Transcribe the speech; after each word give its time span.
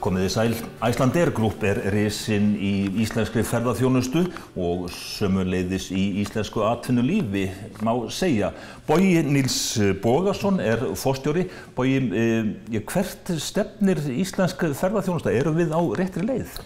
Komiði 0.00 0.28
sæl, 0.32 0.54
Icelandair 0.80 1.28
Group 1.36 1.60
er 1.68 1.76
risinn 1.92 2.54
í 2.56 2.88
íslenskri 3.02 3.42
ferðarþjónustu 3.44 4.22
og 4.56 4.86
sömuleiðis 4.94 5.90
í 5.92 6.04
íslensku 6.22 6.62
atvinnulífi, 6.64 7.42
má 7.84 7.92
segja. 8.08 8.48
Bói 8.88 9.20
Níls 9.26 9.58
Bógarsson 10.00 10.56
er 10.64 10.86
fórstjóri. 10.96 11.44
Bói, 11.76 11.98
eh, 12.00 12.80
hvert 12.80 13.34
stefnir 13.36 14.00
íslensk 14.00 14.64
ferðarþjónusta? 14.72 15.36
Erum 15.36 15.60
við 15.60 15.76
á 15.76 15.80
réttri 16.00 16.24
leið? 16.24 16.56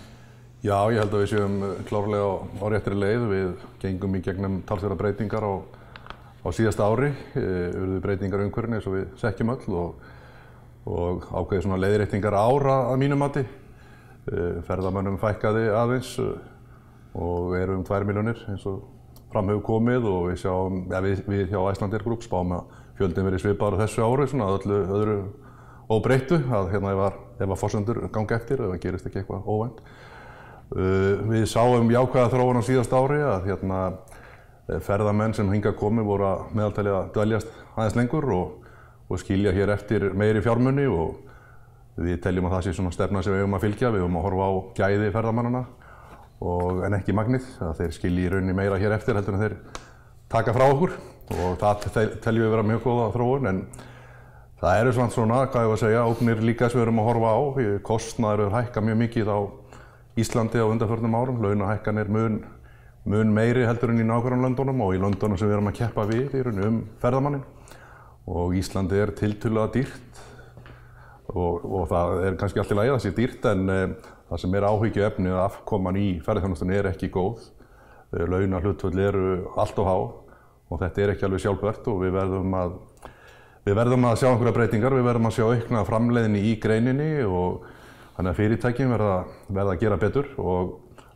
Já, 0.62 0.78
ég 0.94 1.02
held 1.02 1.10
að 1.10 1.24
við 1.24 1.30
séum 1.34 1.60
klárlega 1.90 2.22
á, 2.22 2.34
á 2.38 2.66
réttri 2.70 2.94
leið. 2.94 3.28
Við 3.34 3.52
gengum 3.82 4.14
í 4.14 4.22
gegnum 4.22 4.62
talsverða 4.62 4.96
breytingar 4.96 5.42
á, 5.42 5.54
á 6.38 6.48
síðasta 6.54 6.86
ári. 6.86 7.10
Við 7.34 7.74
verðum 7.82 8.00
breytingar 8.00 8.46
umhverfni 8.46 8.78
eins 8.78 8.86
og 8.86 8.94
við 8.94 9.06
sekjum 9.18 9.50
öll 9.58 9.74
og 9.74 9.94
og 10.84 11.28
ákveði 11.32 11.64
svona 11.64 11.80
leiðréttingar 11.80 12.36
ára 12.36 12.78
að 12.90 12.98
mínum 13.00 13.22
mati. 13.24 13.44
Ferðamönnum 14.64 15.18
fækkaði 15.20 15.68
aðeins 15.76 16.14
og 17.14 17.54
eru 17.58 17.78
um 17.78 17.84
2 17.86 18.06
miljónir 18.08 18.40
eins 18.48 18.64
og 18.68 18.82
fram 19.32 19.50
hefur 19.50 19.64
komið 19.66 20.06
og 20.08 20.28
við 20.30 20.40
sjáum, 20.44 20.80
ja, 20.90 21.00
við, 21.04 21.24
við 21.28 21.52
hjá 21.52 21.58
Icelandair 21.72 22.04
Group 22.06 22.24
spáum 22.24 22.54
að 22.56 22.72
fjöldin 22.98 23.26
verið 23.26 23.42
svipaður 23.42 23.82
þessu 23.82 24.06
ári 24.06 24.26
svona 24.30 24.48
að 24.48 24.56
öllu 24.60 24.80
öðru 24.98 25.16
óbreyttu 25.90 26.38
að 26.54 26.72
hérna 26.72 26.94
ef 26.94 27.46
að 27.50 27.60
fórsendur 27.60 28.00
gangi 28.14 28.36
eftir 28.36 28.62
ef 28.62 28.72
það 28.72 28.82
gerist 28.86 29.08
ekki 29.08 29.20
eitthvað 29.22 29.48
óvænt. 29.50 29.80
Við 31.34 31.46
sáum 31.50 31.90
jákvæða 31.92 32.30
þróun 32.32 32.62
á 32.62 32.68
síðast 32.68 32.94
ári 32.96 33.20
að 33.20 33.50
hérna 33.50 33.80
ferðamenn 34.86 35.34
sem 35.36 35.50
hinga 35.52 35.74
komið 35.76 36.08
voru 36.08 36.28
að 36.30 36.44
meðaltali 36.56 36.94
að 36.94 37.10
dveljast 37.18 37.50
aðeins 37.74 37.98
lengur 37.98 38.30
og 38.32 38.63
og 39.14 39.22
skilja 39.22 39.54
hér 39.54 39.72
eftir 39.74 40.10
meiri 40.18 40.42
fjármunni 40.42 40.84
og 40.90 41.22
við 41.94 42.18
teljum 42.24 42.48
að 42.48 42.56
það 42.56 42.66
sé 42.66 42.74
svona 42.74 42.92
stefna 42.94 43.22
sem 43.22 43.34
við 43.34 43.44
höfum 43.44 43.56
að 43.58 43.64
fylgja. 43.68 43.90
Við 43.94 44.02
höfum 44.02 44.18
að 44.18 44.24
horfa 44.26 44.46
á 44.50 44.52
gæði 44.80 45.10
ferðamannana 45.14 45.64
og, 46.42 46.84
en 46.86 46.96
ekki 46.98 47.14
magnið. 47.16 47.48
Að 47.62 47.74
þeir 47.80 47.96
skilji 47.98 48.26
í 48.26 48.30
rauninni 48.32 48.56
meira 48.56 48.78
hér 48.82 48.96
eftir 48.96 49.18
heldur 49.18 49.38
en 49.38 49.44
þeir 49.44 49.56
taka 50.34 50.54
frá 50.56 50.66
okkur 50.66 50.94
og 51.34 51.58
það 51.60 51.84
teljum 52.24 52.44
við 52.44 52.52
vera 52.52 52.66
mjög 52.66 52.82
góða 52.84 53.10
þróun 53.14 53.50
en 53.50 53.60
það 54.60 54.80
eru 54.80 54.94
svona 54.96 55.14
svona, 55.14 55.38
hvað 55.46 55.64
ég 55.64 55.70
var 55.70 55.78
að 55.78 55.84
segja, 55.84 56.06
ógnir 56.10 56.42
líka 56.44 56.68
sem 56.68 56.80
við 56.80 56.88
höfum 56.88 57.02
að 57.04 57.10
horfa 57.12 57.30
á. 57.30 57.40
Kostnaður 57.86 58.46
eru 58.46 58.56
hækka 58.58 58.84
mjög 58.84 59.00
mikið 59.04 59.30
á 59.30 59.38
Íslandi 60.18 60.62
á 60.62 60.66
undanförnum 60.66 61.18
árum. 61.18 61.42
Launahækkan 61.42 62.02
er 62.02 62.10
mun, 62.10 62.42
mun 63.06 63.34
meiri 63.34 63.66
heldur 63.68 63.94
en 63.94 64.02
í 64.02 64.06
nákvæmlega 64.06 64.48
löndunum 64.48 64.82
og 64.86 64.96
í 64.96 65.02
löndunum 65.02 65.38
sem 65.38 65.50
við 65.50 65.60
erum 65.60 65.70
að 65.70 65.78
keppa 65.78 66.06
við 66.10 66.34
í 66.34 66.42
rauninni 66.46 66.70
um 66.70 66.82
ferðamannin 67.02 67.46
og 68.26 68.54
Íslandi 68.56 68.98
er 69.00 69.12
tiltölulega 69.16 69.72
dýrt. 69.74 70.22
Og, 71.34 71.64
og 71.64 71.86
það 71.90 72.18
er 72.28 72.36
kannski 72.40 72.60
allt 72.60 72.72
í 72.72 72.76
lagi 72.78 72.92
að 72.92 72.98
það 72.98 73.04
sé 73.04 73.12
dýrt 73.16 73.46
en 73.50 73.70
e, 73.72 73.78
það 74.28 74.42
sem 74.42 74.56
er 74.56 74.66
áhyggju 74.68 75.04
efni 75.06 75.32
að 75.32 75.44
afkoman 75.46 75.98
í 75.98 76.08
ferðarþjónustunni 76.24 76.76
er 76.78 76.90
ekki 76.92 77.10
góð. 77.12 77.46
E, 78.12 78.26
launa 78.28 78.60
hlutvöld 78.60 79.00
eru 79.00 79.30
allt 79.60 79.80
og 79.80 79.88
há 79.88 79.96
og 80.72 80.80
þetta 80.80 81.02
er 81.02 81.14
ekki 81.14 81.26
alveg 81.28 81.44
sjálfbært 81.44 81.88
og 81.92 82.00
við 82.02 82.14
verðum 82.16 82.56
að, 82.58 82.76
við 83.66 83.78
verðum 83.78 84.06
að 84.08 84.18
sjá 84.20 84.28
einhverja 84.30 84.56
breytingar, 84.56 84.96
við 84.96 85.08
verðum 85.08 85.28
að 85.28 85.36
sjá 85.38 85.44
aukna 85.48 85.84
framleiðinni 85.88 86.44
í 86.48 86.54
greininni 86.62 87.10
og 87.28 87.66
þannig 88.16 88.30
að 88.30 88.40
fyrirtækjum 88.40 88.94
verða, 88.94 89.14
verða 89.48 89.74
að 89.74 89.84
gera 89.84 90.00
betur. 90.00 90.30
Og 90.40 90.74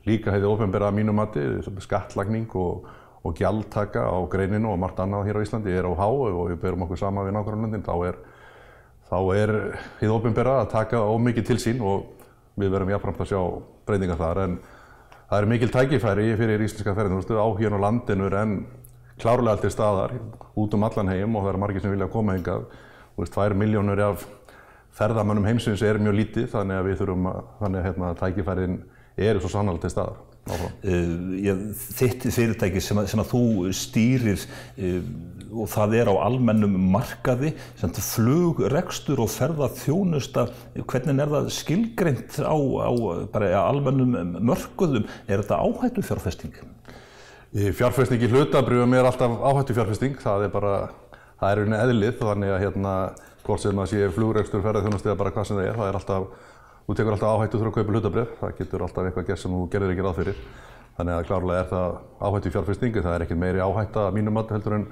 líka 0.09 0.33
hefði 0.33 0.49
ofenbæra 0.49 0.89
að 0.89 0.99
mínum 1.01 1.19
mati, 1.21 1.45
skattlagning 1.85 2.49
og 2.57 2.89
og 3.27 3.35
gjaldtaka 3.39 4.05
á 4.07 4.19
greininu 4.31 4.73
og 4.73 4.79
margt 4.79 5.01
annað 5.03 5.27
hér 5.29 5.41
á 5.41 5.45
Íslandi 5.45 5.75
er 5.75 5.89
á 5.89 5.93
há 5.99 6.07
og 6.07 6.51
við 6.51 6.61
berum 6.63 6.85
okkur 6.87 7.01
sama 7.01 7.25
við 7.27 7.35
nákvæmlandin 7.37 7.87
þá 7.87 7.95
er, 8.09 8.19
þá 9.11 9.19
er 9.35 9.55
hið 10.01 10.15
ofinbera 10.15 10.61
að 10.63 10.73
taka 10.77 11.03
ómikið 11.03 11.49
til 11.51 11.59
sín 11.63 11.83
og 11.83 12.07
við 12.59 12.75
verum 12.75 12.91
jáfnframt 12.93 13.23
að 13.23 13.31
sjá 13.33 13.41
breytingar 13.89 14.21
þar. 14.21 14.43
En 14.45 14.59
það 15.31 15.39
er 15.39 15.49
mikil 15.53 15.71
tækifæri 15.75 16.29
fyrir 16.39 16.65
íslenska 16.67 16.95
ferðinu 16.97 17.23
áhjörn 17.23 17.79
á 17.79 17.85
landinu 17.87 18.31
en 18.39 18.59
klárlega 19.19 19.57
allt 19.57 19.65
er 19.67 19.75
staðar 19.75 20.15
út 20.59 20.75
um 20.75 20.85
allan 20.87 21.11
heim 21.11 21.37
og 21.37 21.45
það 21.45 21.53
eru 21.53 21.63
margir 21.63 21.83
sem 21.83 21.95
vilja 21.95 22.11
koma 22.13 22.37
hingað. 22.37 22.69
Og 23.17 23.25
þess 23.25 23.35
tvær 23.35 23.55
miljónur 23.59 24.03
af 24.05 24.27
ferðamönnum 24.99 25.47
heimsins 25.47 25.83
er 25.83 25.99
mjög 26.03 26.17
lítið 26.19 26.53
þannig 26.55 26.79
að 26.79 26.89
við 26.89 27.01
þurfum 27.03 27.29
að, 27.31 27.43
þannig 27.59 27.81
að 27.81 27.89
hérna, 27.89 28.13
tækifærin 28.19 28.79
eru 29.19 29.43
svo 29.43 29.53
sannlega 29.53 29.85
til 29.85 29.95
staðar. 29.95 30.25
Uh, 30.49 31.75
þitt 31.77 32.25
fyrirtæki 32.33 32.81
sem 32.81 32.97
að, 33.01 33.11
sem 33.13 33.21
að 33.21 33.33
þú 33.35 33.43
stýrir 33.77 34.41
uh, 34.41 35.11
og 35.49 35.69
það 35.73 35.95
er 36.01 36.11
á 36.13 36.15
almennum 36.27 36.75
markaði, 36.93 37.55
flugrekstur 37.79 39.23
og 39.25 39.31
ferðarþjónusta, 39.33 40.47
hvernig 40.89 41.23
er 41.25 41.33
það 41.33 41.51
skilgreint 41.57 42.41
á, 42.45 42.57
á 42.57 42.91
bara, 43.33 43.53
almennum 43.63 44.37
mörkuðum? 44.45 45.09
Er 45.27 45.43
þetta 45.43 45.61
áhættu 45.65 46.05
fjárfesting? 46.05 46.59
Fjárfesting 47.79 48.25
í 48.25 48.29
hlutabrjöfum 48.29 48.99
er 48.99 49.09
alltaf 49.09 49.39
áhættu 49.41 49.79
fjárfesting, 49.79 50.19
það 50.21 50.49
er 50.49 50.53
bara, 50.53 50.75
það 51.41 51.55
er 51.55 51.65
unni 51.65 51.81
eðlið 51.81 52.21
þannig 52.21 52.55
að 52.55 52.63
hérna, 52.67 52.95
hvort 53.49 53.65
sem 53.65 53.81
að 53.81 53.91
sé 53.95 54.13
flugrekstur, 54.13 54.65
ferðarþjónusta 54.67 55.13
eða 55.13 55.21
bara 55.23 55.35
hvað 55.37 55.49
sem 55.49 55.61
það 55.61 55.71
er, 55.71 55.81
það 55.81 55.91
er 55.91 56.01
alltaf 56.03 56.47
Þú 56.89 56.95
tekur 56.97 57.13
alltaf 57.13 57.35
áhættu 57.37 57.59
þurfa 57.61 57.69
að 57.69 57.75
kaupa 57.77 57.93
hlutabref, 57.93 58.29
það 58.41 58.53
getur 58.57 58.83
alltaf 58.87 59.05
eitthvað 59.05 59.27
gert 59.29 59.41
sem 59.43 59.53
þú 59.53 59.65
gerir 59.75 59.91
ekki 59.93 60.05
ráð 60.07 60.15
fyrir. 60.23 60.39
Þannig 60.97 61.15
að 61.19 61.27
klárlega 61.29 61.59
er 61.61 61.67
það 61.69 61.97
áhættu 62.25 62.49
í 62.49 62.53
fjárfestingu, 62.55 63.01
það 63.05 63.17
er 63.17 63.25
ekkert 63.25 63.41
meiri 63.43 63.61
áhætta 63.61 64.05
að 64.07 64.15
mínum 64.17 64.39
að 64.41 64.55
heldur 64.55 64.77
en 64.79 64.87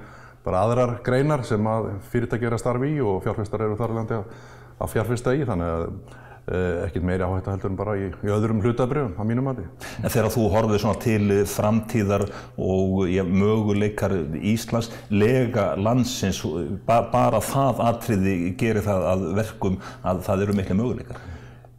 bara 0.45 0.61
aðrar 0.67 0.91
greinar 1.07 1.45
sem 1.49 1.71
að 1.73 1.87
fyrirtæki 2.11 2.45
er 2.51 2.57
að 2.59 2.61
starfa 2.61 2.91
í 2.91 2.99
og 3.01 3.23
fjárfestar 3.25 3.65
eru 3.65 3.79
þarlandi 3.81 4.19
að 4.21 4.93
fjárfesta 4.93 5.33
í, 5.33 5.47
þannig 5.49 5.73
að 5.73 5.87
eh, 5.89 6.83
ekkert 6.85 7.07
meiri 7.09 7.25
áhætta 7.25 7.55
heldur 7.55 7.73
en 7.73 7.79
bara 7.81 7.95
í, 7.97 8.11
í 8.13 8.33
öðrum 8.35 8.61
hlutabrefum 8.61 9.17
að 9.17 9.31
mínum 9.31 9.49
að 9.55 9.63
því. 9.63 9.65
En 10.03 10.15
þegar 10.19 10.29
þú 10.37 10.45
horfið 10.53 10.83
svona 10.83 11.01
til 11.07 11.39
framtíðar 11.55 12.27
og 12.67 13.01
ja, 13.09 13.25
möguleikar 13.25 14.19
Íslands, 14.53 14.93
lega 15.09 15.71
landsins, 15.81 16.45
ba 16.85 17.01
bara 17.09 17.41
það 17.41 17.81
atriði 17.89 18.37
gerir 18.61 18.85
það 18.85 19.09
að 19.15 19.27
verkum 19.41 19.81
að 20.05 20.23
það 20.29 20.45
eru 20.45 20.59
miklu 20.61 20.79
möguleikar? 20.83 21.25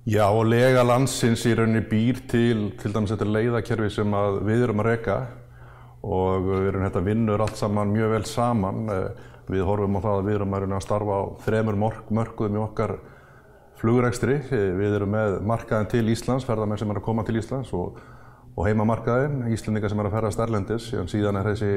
Já 0.08 0.24
og 0.32 0.46
lega 0.48 0.86
landsins 0.88 1.42
í 1.50 1.52
rauninni 1.52 1.82
býr 1.84 2.22
til 2.32 2.70
til 2.80 2.94
dæmis 2.96 3.12
þetta 3.12 3.26
leiðakerfi 3.28 3.90
sem 3.92 4.14
við 4.48 4.62
erum 4.64 4.80
að 4.80 4.86
reyka 4.88 5.16
og 6.00 6.46
við 6.46 6.68
erum 6.70 6.86
þetta 6.86 7.02
vinnur 7.04 7.42
allt 7.44 7.58
saman 7.60 7.92
mjög 7.92 8.14
vel 8.14 8.22
saman. 8.30 8.86
Við 9.52 9.66
horfum 9.68 9.98
á 10.00 10.06
það 10.06 10.14
að 10.22 10.30
við 10.30 10.38
erum 10.38 10.56
að 10.56 10.86
starfa 10.86 11.18
á 11.20 11.24
þremur 11.44 11.80
mörkuðum 11.82 12.56
í 12.56 12.62
okkar 12.62 12.94
flugrekstri. 13.82 14.38
Við 14.48 14.96
erum 14.96 15.12
með 15.12 15.36
markaðin 15.52 15.92
til 15.92 16.06
Íslands, 16.14 16.48
ferðarmenn 16.48 16.80
sem 16.80 16.96
er 16.96 17.02
að 17.02 17.08
koma 17.10 17.28
til 17.28 17.36
Íslands 17.42 17.76
og, 17.76 18.00
og 18.56 18.64
heimamarkaðin, 18.64 19.44
Íslandingar 19.52 19.92
sem 19.92 20.06
er 20.06 20.08
að 20.08 20.16
ferðast 20.16 20.46
erlendis. 20.46 20.88
Síðan 21.12 21.42
er 21.42 21.52
þessi 21.52 21.74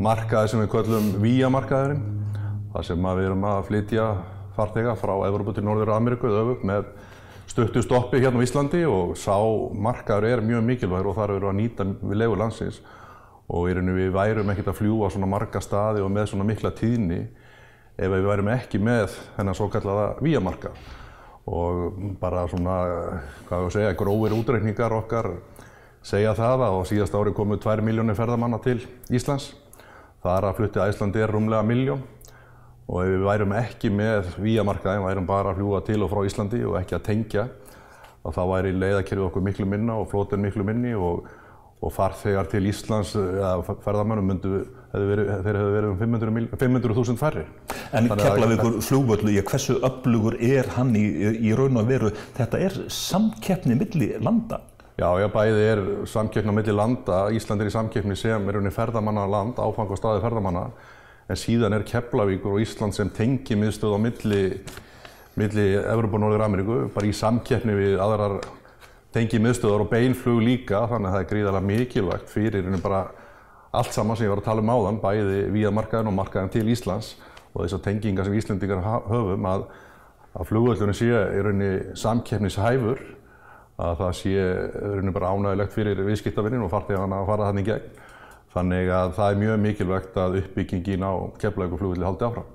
markaði 0.00 0.54
sem 0.54 0.64
við 0.64 0.72
kallum 0.72 1.12
víamarkaðurinn, 1.20 2.00
þar 2.72 2.90
sem 2.94 3.12
við 3.12 3.28
erum 3.28 3.46
að 3.52 3.62
flytja 3.68 4.08
farþega 4.56 4.96
frá 4.96 5.14
Európa 5.28 5.52
til 5.52 5.68
Norður 5.68 5.92
Ameríku 5.98 6.32
öfug 6.32 6.64
með 6.64 6.88
stuttu 7.58 7.82
stoppi 7.82 8.20
hérna 8.22 8.38
á 8.38 8.46
Íslandi 8.46 8.84
og 8.86 9.16
sá 9.18 9.34
markaður 9.74 10.28
er 10.28 10.40
mjög 10.46 10.60
mikilvægur 10.62 11.08
og 11.10 11.16
þar 11.16 11.32
eru 11.34 11.48
að 11.50 11.56
nýta 11.58 11.86
við 11.90 12.20
legu 12.20 12.36
landsins. 12.38 12.76
Og 13.50 13.66
í 13.66 13.72
rauninu 13.74 13.96
við 13.96 14.12
værum 14.14 14.52
ekkert 14.52 14.70
að 14.70 14.76
fljúa 14.78 15.08
svona 15.10 15.26
marga 15.26 15.58
staði 15.64 16.04
og 16.04 16.12
með 16.14 16.28
svona 16.30 16.46
mikla 16.46 16.70
tíðni 16.78 17.18
ef 17.98 18.12
við 18.12 18.28
værum 18.28 18.50
ekki 18.52 18.78
með 18.78 19.16
þennan 19.34 19.58
svo 19.58 19.66
kallaða 19.72 20.06
víamarka 20.22 20.70
og 21.50 21.98
bara 22.20 22.44
svona, 22.46 22.76
hvað 23.48 23.64
við 23.64 23.74
segja, 23.74 23.98
grófir 23.98 24.36
útreikningar 24.38 24.94
okkar 24.94 25.32
segja 26.06 26.36
það 26.38 26.62
að 26.68 26.78
á 26.78 26.80
síðast 26.92 27.18
ári 27.18 27.34
komu 27.34 27.58
2 27.58 27.82
miljónir 27.82 28.14
ferðamanna 28.14 28.62
til 28.62 28.84
Íslands. 29.10 29.50
Það 30.22 30.36
er 30.36 30.46
að 30.46 30.60
flutti 30.60 30.84
að 30.84 30.94
Íslandi 30.94 31.26
er 31.26 31.34
rúmlega 31.34 31.66
miljón 31.66 32.06
og 32.88 33.02
ef 33.02 33.10
við 33.12 33.26
værum 33.26 33.56
ekki 33.58 33.90
með 33.92 34.30
víamarkaðin, 34.40 35.04
værum 35.04 35.26
bara 35.28 35.52
að 35.52 35.60
fljúa 35.60 35.82
til 35.84 35.98
og 36.04 36.12
frá 36.12 36.22
Íslandi 36.24 36.62
og 36.64 36.78
ekki 36.80 36.96
að 36.96 37.04
tengja, 37.10 37.44
þá 38.28 38.40
væri 38.48 38.72
leiðakerfið 38.76 39.26
okkur 39.26 39.44
miklu 39.44 39.68
minna 39.68 39.98
og 40.00 40.08
flótinn 40.10 40.42
miklu 40.44 40.64
minni 40.64 40.94
og, 40.96 41.28
og 41.84 41.92
farþegar 41.94 42.48
til 42.52 42.64
Íslands, 42.68 43.14
eða 43.16 43.76
ferðarmannum, 43.84 44.32
myndu, 44.32 44.62
verið, 44.92 45.30
þeir 45.44 45.60
hefðu 45.60 45.76
verið 45.76 45.92
um 45.92 46.00
500.000 46.00 46.58
500 46.64 47.20
færri. 47.20 47.44
En 47.96 48.08
Keflavíkur 48.08 48.80
flugvöldu, 48.84 49.36
hversu 49.52 49.78
öflugur 49.84 50.36
er 50.40 50.72
hann 50.76 50.96
í, 50.96 51.06
í 51.44 51.54
raun 51.56 51.80
og 51.80 51.88
veru? 51.88 52.12
Þetta 52.36 52.64
er 52.66 52.82
samkeppni 52.92 53.76
milli 53.78 54.14
landa. 54.24 54.62
Já, 54.98 55.12
já, 55.22 55.28
bæði 55.30 55.64
er 55.64 55.82
samkeppni 56.10 56.50
á 56.52 56.56
milli 56.56 56.74
landa. 56.74 57.24
Ísland 57.36 57.62
er 57.62 57.70
í 57.70 57.74
samkeppni 57.76 58.16
sem 58.18 58.48
er 58.48 58.58
unni 58.58 58.72
ferðamanna 58.74 59.28
land, 59.30 59.60
áfang 59.60 59.92
og 59.92 60.00
staði 60.00 60.24
ferðamanna 60.24 60.70
en 61.28 61.36
síðan 61.38 61.76
er 61.76 61.84
Keflavíkur 61.88 62.56
og 62.56 62.62
Ísland 62.64 62.96
sem 62.96 63.10
tengi 63.12 63.56
miðstöð 63.58 63.96
á 63.96 63.98
milli, 64.00 64.42
milli 65.36 65.66
Evropa 65.82 66.16
og 66.16 66.24
Norður 66.24 66.46
Ameríku, 66.46 66.78
bara 66.94 67.08
í 67.08 67.16
samkeppni 67.16 67.76
við 67.76 67.98
aðrar 68.02 68.38
tengi 69.12 69.40
miðstöðar 69.42 69.84
og 69.84 69.90
beinflug 69.92 70.40
líka, 70.44 70.86
þannig 70.88 71.10
að 71.10 71.16
það 71.16 71.24
er 71.24 71.30
gríðarlega 71.32 71.68
mikilvægt 71.68 72.32
fyrir 72.32 72.70
bara 72.82 73.02
allt 73.76 73.92
saman 73.92 74.16
sem 74.16 74.24
ég 74.24 74.32
var 74.32 74.40
að 74.40 74.48
tala 74.48 74.64
um 74.64 74.72
áðan, 74.72 75.02
bæði 75.02 75.42
via 75.52 75.72
markaðin 75.74 76.10
og 76.10 76.16
markaðin 76.16 76.52
til 76.54 76.64
Íslands 76.72 77.14
og 77.52 77.62
þessar 77.64 77.84
tengingar 77.84 78.28
sem 78.28 78.36
Íslandingar 78.38 78.82
höfum 79.08 79.48
að, 79.48 79.68
að 80.32 80.48
flugvöldunum 80.48 80.96
sé 80.96 81.08
í 81.08 81.44
rauninni 81.44 81.96
samkeppnishæfur 81.98 83.02
að 83.78 84.00
það 84.00 84.14
sé 84.18 84.34
rauninni 84.80 85.14
bara 85.14 85.32
ánægilegt 85.34 85.74
fyrir 85.76 86.00
viðskiptavinnin 86.06 86.64
og 86.64 86.72
farþegana 86.72 87.20
að 87.20 87.28
fara 87.28 87.50
þannig 87.50 87.68
gegn. 87.68 87.90
Þannig 88.48 88.88
að 88.96 89.10
það 89.18 89.30
er 89.30 89.40
mjög 89.42 89.58
mikilvægt 89.60 90.14
að 90.18 90.36
uppbyggingin 90.40 91.02
á 91.04 91.12
keflavíku 91.40 91.78
flugvelli 91.82 92.06
haldi 92.06 92.24
áfram. 92.24 92.46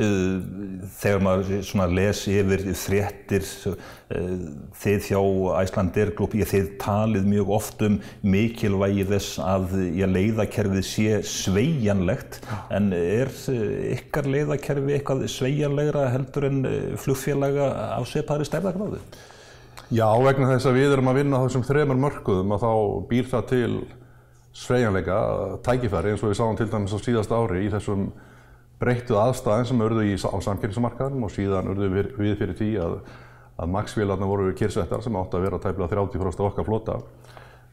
Uh, 0.00 0.86
þegar 0.96 1.24
maður 1.26 1.92
les 1.98 2.22
yfir 2.32 2.64
fréttir, 2.80 3.44
uh, 3.68 3.76
þið 4.80 5.10
hjá 5.10 5.20
Æslandir 5.60 6.14
Group, 6.16 6.38
þið 6.40 6.72
talið 6.80 7.28
mjög 7.34 7.52
oft 7.58 7.84
um 7.84 8.00
mikilvægi 8.24 9.06
þess 9.12 9.36
að 9.44 9.76
leiðakerfið 10.16 10.88
sé 10.88 11.20
sveigjanlegt, 11.28 12.40
en 12.72 12.88
er 12.96 13.28
uh, 13.52 13.62
ykkar 13.92 14.32
leiðakerfi 14.32 14.96
eitthvað 14.96 15.26
sveigjanlegra 15.36 16.08
heldur 16.16 16.48
en 16.48 16.64
flugfélaga 16.96 17.68
á 17.92 18.00
separi 18.08 18.48
stærðargráðu? 18.48 19.04
Já, 19.92 20.08
vegna 20.24 20.54
þess 20.54 20.70
að 20.70 20.78
við 20.80 20.94
erum 20.94 21.10
að 21.10 21.18
vinna 21.20 21.40
þessum 21.42 21.64
þremur 21.68 21.98
mörkuðum 22.00 22.54
og 22.56 22.62
þá 22.62 22.70
býr 23.10 23.26
það 23.28 23.50
til 23.50 23.74
sveigjanleika, 24.52 25.16
tækifæri 25.64 26.12
eins 26.12 26.22
og 26.22 26.32
við 26.32 26.38
sáum 26.40 26.58
til 26.58 26.68
dæmis 26.70 26.92
á 26.92 26.98
síðast 27.00 27.32
ári 27.32 27.64
í 27.66 27.72
þessum 27.72 28.10
breyttu 28.82 29.16
aðstæðin 29.16 29.68
sem 29.70 29.84
örðu 29.84 30.04
í, 30.10 30.14
á 30.18 30.38
samkynnsmarkaðum 30.44 31.24
og 31.24 31.32
síðan 31.32 31.70
örðu 31.72 31.88
við, 31.92 32.08
við 32.18 32.34
fyrir 32.40 32.58
tí 32.58 32.70
að, 32.82 32.98
að 33.56 33.72
maksvélarna 33.76 34.28
voru 34.28 34.52
kyrsettar 34.58 35.04
sem 35.04 35.16
átti 35.16 35.38
að 35.38 35.46
vera 35.46 35.60
tæmlega 35.62 35.94
30% 35.94 36.46
okkar 36.48 36.66
flota. 36.68 36.98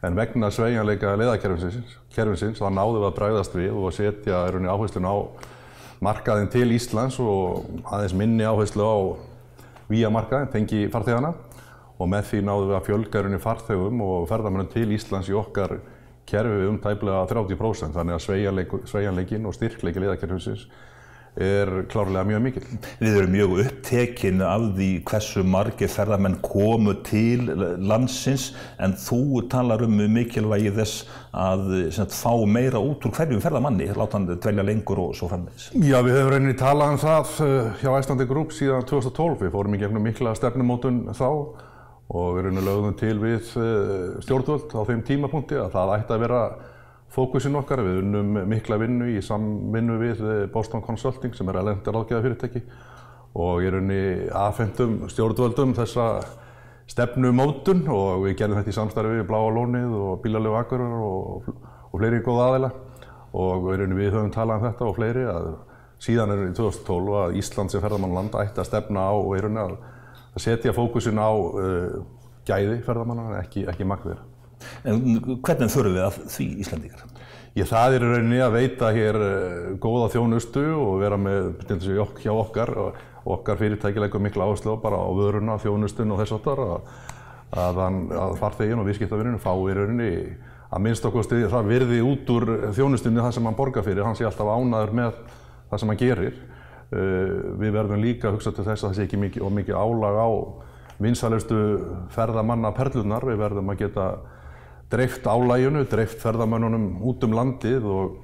En 0.05 0.15
vegna 0.15 0.47
sveigjanleika 0.53 1.17
leiðakerfinsins 1.19 2.61
þá 2.61 2.69
náðum 2.71 3.01
við 3.01 3.07
að 3.09 3.15
bræðast 3.17 3.57
við 3.57 3.75
og 3.75 3.95
setja 3.97 4.45
áherslun 4.47 5.09
á 5.11 5.15
markaðin 5.99 6.51
til 6.53 6.69
Íslands 6.71 7.19
og 7.19 7.65
aðeins 7.83 8.15
minni 8.15 8.45
áherslu 8.47 8.85
á 8.87 8.97
víamarkaðin, 9.91 10.51
tengi 10.53 10.85
farþegana 10.93 11.33
og 11.99 12.07
með 12.07 12.29
því 12.29 12.43
náðum 12.47 12.69
við 12.69 12.77
að 12.77 12.85
fjölga 12.87 13.39
farþegum 13.43 14.03
og 14.05 14.27
ferðamennum 14.29 14.71
til 14.71 14.87
Íslands 14.95 15.27
í 15.27 15.35
okkar 15.35 15.81
kerfi 16.29 16.69
um 16.69 16.79
tæplega 16.83 17.25
30% 17.31 17.97
þannig 17.97 18.17
að 18.17 18.63
sveigjanleikin 18.87 19.49
og 19.49 19.57
styrkleiki 19.57 20.05
liðakerfisins 20.05 20.69
er 21.39 21.69
klárlega 21.89 22.25
mjög 22.27 22.41
mikil. 22.43 22.63
Við 22.99 23.17
erum 23.21 23.31
mjög 23.33 23.53
upptekinn 23.63 24.41
af 24.43 24.65
því 24.75 24.87
hversu 25.07 25.43
margir 25.47 25.91
ferðarmenn 25.91 26.39
komu 26.43 26.95
til 27.05 27.45
landsins 27.79 28.49
en 28.81 28.95
þú 28.99 29.45
talar 29.51 29.85
um 29.85 29.95
mikilvægi 30.15 30.73
þess 30.75 31.05
að 31.29 31.71
sagt, 31.95 32.15
fá 32.17 32.33
meira 32.49 32.81
út 32.81 33.05
úr 33.05 33.15
hverjum 33.15 33.43
ferðarmanni, 33.43 33.87
láta 33.93 34.17
hann 34.17 34.27
dvelja 34.33 34.65
lengur 34.65 35.03
og 35.05 35.15
svo 35.17 35.29
frammeins. 35.31 35.69
Já, 35.77 35.99
við 36.03 36.17
hefum 36.17 36.33
reyni 36.33 36.57
talað 36.59 36.95
um 36.95 37.01
það 37.05 37.33
eh, 37.45 37.71
hjá 37.83 37.91
Æslandi 37.93 38.29
Group 38.29 38.55
síðan 38.55 38.87
2012. 38.89 39.39
Við 39.45 39.55
fórum 39.55 39.77
í 39.77 39.81
gefnum 39.83 40.07
mikla 40.09 40.35
stefnumótun 40.37 41.05
þá 41.13 41.29
og 42.09 42.35
við 42.35 42.41
erum 42.41 42.59
lögðum 42.65 42.97
til 42.97 43.15
við 43.21 43.53
eh, 43.61 44.19
stjórnvöld 44.25 44.73
á 44.73 44.81
þeim 44.87 45.05
tímapunkti 45.05 45.59
að 45.61 45.73
það 45.75 45.95
ætti 45.99 46.15
að 46.15 46.23
vera 46.25 46.41
fókusin 47.13 47.57
okkar. 47.59 47.83
Við 47.85 48.01
unnum 48.01 48.39
mikla 48.49 48.79
vinnu 48.81 49.11
í 49.13 49.21
samvinnu 49.25 49.97
við 50.01 50.23
eh, 50.25 50.43
Boston 50.53 50.81
Consulting 50.85 51.37
sem 51.37 51.49
er 51.51 51.61
aðlendir 51.61 51.95
ráðgæðafyrirtæki 51.95 52.63
og 53.39 53.61
ég 53.61 53.69
er 53.69 53.77
unni 53.77 54.01
aðfendum 54.33 55.03
stjórnvöldum 55.13 55.75
þessa 55.77 56.09
stefnumótun 56.89 57.83
og 57.93 58.25
við 58.25 58.39
gerðum 58.39 58.63
þetta 58.63 58.73
í 58.73 58.77
samstarfi 58.79 59.19
við 59.19 59.27
Bláa 59.29 59.53
Lónið 59.53 59.93
og 59.93 60.21
Bílalegu 60.23 60.57
Akurur 60.57 60.95
og, 60.97 61.51
og 61.91 62.01
fleiri 62.01 62.23
góða 62.25 62.47
aðeila 62.49 62.71
og 63.37 63.67
við, 63.67 63.85
við 63.93 64.15
höfum 64.15 64.33
talað 64.33 64.57
um 64.57 64.65
þetta 64.65 64.87
og 64.87 64.97
fleiri 64.97 65.27
að 65.29 65.51
síðan 66.01 66.33
er 66.33 66.43
í 66.47 66.51
2012 66.57 67.17
að 67.21 67.37
Ísland 67.37 67.69
sem 67.69 67.83
ferðarmannland 67.83 68.37
ætti 68.41 68.63
að 68.63 68.69
stefna 68.71 69.05
á 69.05 69.13
og 69.13 69.35
er 69.37 69.49
unni 69.49 69.61
að 69.61 69.77
að 70.39 70.45
setja 70.47 70.75
fókusin 70.75 71.19
á 71.19 71.29
uh, 71.29 71.99
gæði 72.47 72.79
ferðamanna 72.85 73.29
en 73.29 73.39
ekki, 73.43 73.65
ekki 73.69 73.87
magðir. 73.87 74.21
En 74.87 75.01
hvernig 75.43 75.71
förum 75.71 75.95
við 75.95 76.05
að 76.07 76.19
því 76.33 76.47
Íslandíkar? 76.63 77.05
Ég 77.57 77.67
það 77.67 77.95
er 77.97 78.05
rauninni 78.05 78.41
að 78.43 78.55
veita 78.55 78.91
hér 78.95 79.19
uh, 79.19 79.69
góða 79.81 80.09
þjónustu 80.15 80.65
og 80.77 80.99
vera 81.03 81.19
með 81.19 81.51
hjá 82.23 82.33
okkar 82.33 82.73
og 82.79 82.99
okkar 83.29 83.59
fyrirtækilega 83.59 84.21
miklu 84.23 84.45
áherslu 84.45 84.77
bara 84.81 84.99
á 84.99 85.09
vöruna, 85.13 85.59
þjónustun 85.61 86.15
og 86.15 86.21
þess 86.21 86.37
aftar 86.37 86.61
að, 86.63 87.81
farþegin 88.39 88.79
og 88.79 88.87
viðskiptavinninu 88.87 89.41
fái 89.43 89.75
rauninni 89.75 90.13
að 90.69 90.83
minnst 90.85 91.05
okkur 91.05 91.25
stuði 91.25 91.49
það 91.49 91.69
virði 91.73 91.99
út 92.05 92.31
úr 92.33 92.47
þjónustunni 92.77 93.21
það 93.21 93.35
sem 93.35 93.49
hann 93.49 93.57
borgar 93.57 93.85
fyrir, 93.85 94.05
hann 94.05 94.17
sé 94.17 94.25
alltaf 94.27 94.49
ánaður 94.53 94.95
með 94.99 95.19
það 95.69 95.81
sem 95.81 95.91
hann 95.91 96.01
gerir 96.01 96.39
við 96.89 97.75
verðum 97.75 98.01
líka 98.01 98.29
að 98.29 98.39
hugsa 98.39 98.53
til 98.55 98.65
þess 98.65 98.83
að 98.83 98.87
það 98.87 98.95
sé 98.97 99.05
ekki 99.05 99.21
mikið, 99.21 99.43
mikið 99.59 99.77
álag 99.77 100.15
á 100.17 100.29
vinsalistu 100.99 101.59
ferðamanna 102.15 102.71
perlunar. 102.75 103.25
Við 103.29 103.39
verðum 103.43 103.71
að 103.73 103.83
geta 103.83 104.07
dreift 104.89 105.27
álæginu, 105.29 105.85
dreift 105.89 106.21
ferðamannunum 106.23 106.89
út 107.05 107.23
um 107.27 107.35
landið 107.37 107.85
og 107.85 108.17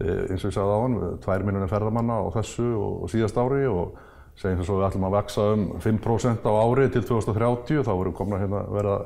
eh, 0.00 0.32
eins 0.32 0.42
og 0.42 0.50
ég 0.50 0.56
sagði 0.56 0.76
á 0.76 0.80
hann, 0.80 0.98
tvær 1.24 1.44
miljónir 1.44 1.70
ferðamanna 1.70 2.20
á 2.24 2.26
þessu 2.38 2.70
og, 2.72 3.02
og 3.04 3.12
síðast 3.12 3.36
ári 3.40 3.66
og 3.68 3.98
segjum 4.36 4.62
þess 4.62 4.72
að 4.72 4.80
við 4.80 4.86
ætlum 4.88 5.06
að 5.08 5.16
vexa 5.16 5.44
um 5.52 5.66
5% 5.84 6.48
á 6.48 6.52
ári 6.60 6.88
til 6.92 7.04
2030 7.04 7.84
þá 7.84 7.92
verðum 7.92 8.16
komin 8.16 8.36
að 8.36 8.42
hérna 8.44 8.64
verða 8.72 8.96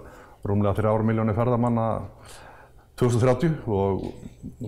rúmlega 0.47 0.79
3 0.79 0.95
miljónir 1.11 1.39
ferðamanna 1.39 1.89
2030 3.01 3.69
og 3.71 4.07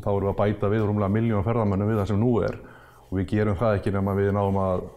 þá 0.02 0.10
verðum 0.10 0.26
við 0.26 0.32
að 0.32 0.38
bæta 0.42 0.70
við 0.72 0.86
rúmlega 0.86 1.14
miljón 1.14 1.46
ferðamannum 1.46 1.90
við 1.90 2.00
það 2.02 2.10
sem 2.12 2.22
nú 2.22 2.34
er 2.46 2.58
og 3.12 3.20
við 3.20 3.30
gerum 3.36 3.60
það 3.60 3.78
ekki 3.78 3.92
nema 3.92 4.16
við 4.16 4.32
náum 4.32 4.56
að 4.62 4.88